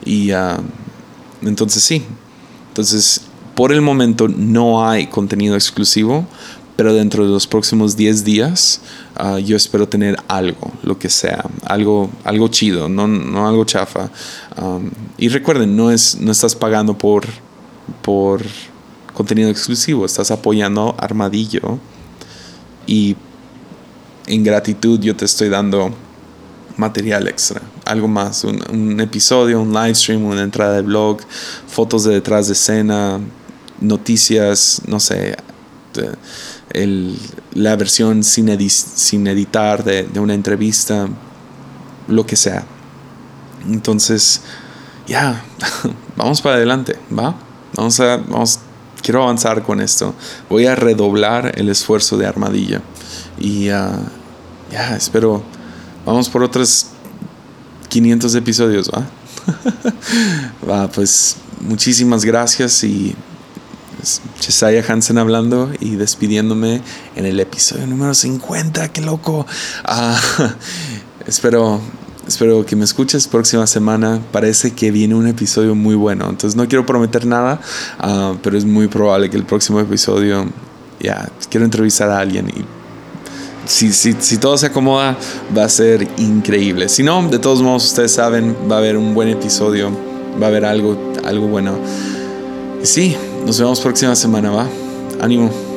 [0.04, 0.60] Y ah,
[1.42, 2.04] entonces sí,
[2.74, 3.20] entonces,
[3.54, 6.26] por el momento no hay contenido exclusivo,
[6.74, 8.80] pero dentro de los próximos 10 días
[9.14, 14.10] ah, yo espero tener algo, lo que sea, algo, algo chido, no, no algo chafa.
[15.18, 17.26] y recuerden, no, es, no estás pagando por,
[18.02, 18.42] por
[19.14, 21.78] contenido exclusivo, estás apoyando Armadillo
[22.88, 23.14] y
[24.26, 25.94] en gratitud yo te estoy dando
[26.76, 31.18] material extra, algo más, un, episodio, un live stream, una entrada de blog,
[31.68, 33.20] fotos de detrás de escena,
[33.80, 35.36] noticias, no sé,
[37.54, 41.08] la versión sin, sin editar de, una entrevista,
[42.08, 42.64] lo que sea.
[43.68, 44.42] Entonces,
[45.06, 45.44] ya,
[46.16, 47.36] vamos para adelante, ¿va?
[47.76, 48.58] Vamos a, vamos,
[49.02, 50.14] quiero avanzar con esto.
[50.48, 52.82] Voy a redoblar el esfuerzo de Armadilla.
[53.38, 53.98] Y ah,
[54.70, 55.42] ya, espero
[56.04, 56.86] Vamos por otros
[57.88, 59.06] 500 episodios, ¿va?
[60.68, 63.14] va, pues muchísimas gracias y
[64.38, 66.82] Chesaya Hansen hablando y despidiéndome
[67.16, 69.46] en el episodio número 50, qué loco.
[69.84, 70.20] Ah,
[71.26, 71.80] espero,
[72.28, 74.20] espero que me escuches próxima semana.
[74.30, 77.60] Parece que viene un episodio muy bueno, entonces no quiero prometer nada,
[77.98, 80.46] ah, pero es muy probable que el próximo episodio,
[81.00, 82.83] ya, quiero entrevistar a alguien y
[83.66, 85.16] si, si, si, todo se acomoda,
[85.56, 86.88] va a ser increíble.
[86.88, 89.90] Si no, de todos modos, ustedes saben, va a haber un buen episodio,
[90.40, 91.78] va a haber algo, algo bueno.
[92.82, 94.66] Y sí, nos vemos próxima semana, ¿va?
[95.20, 95.73] Ánimo.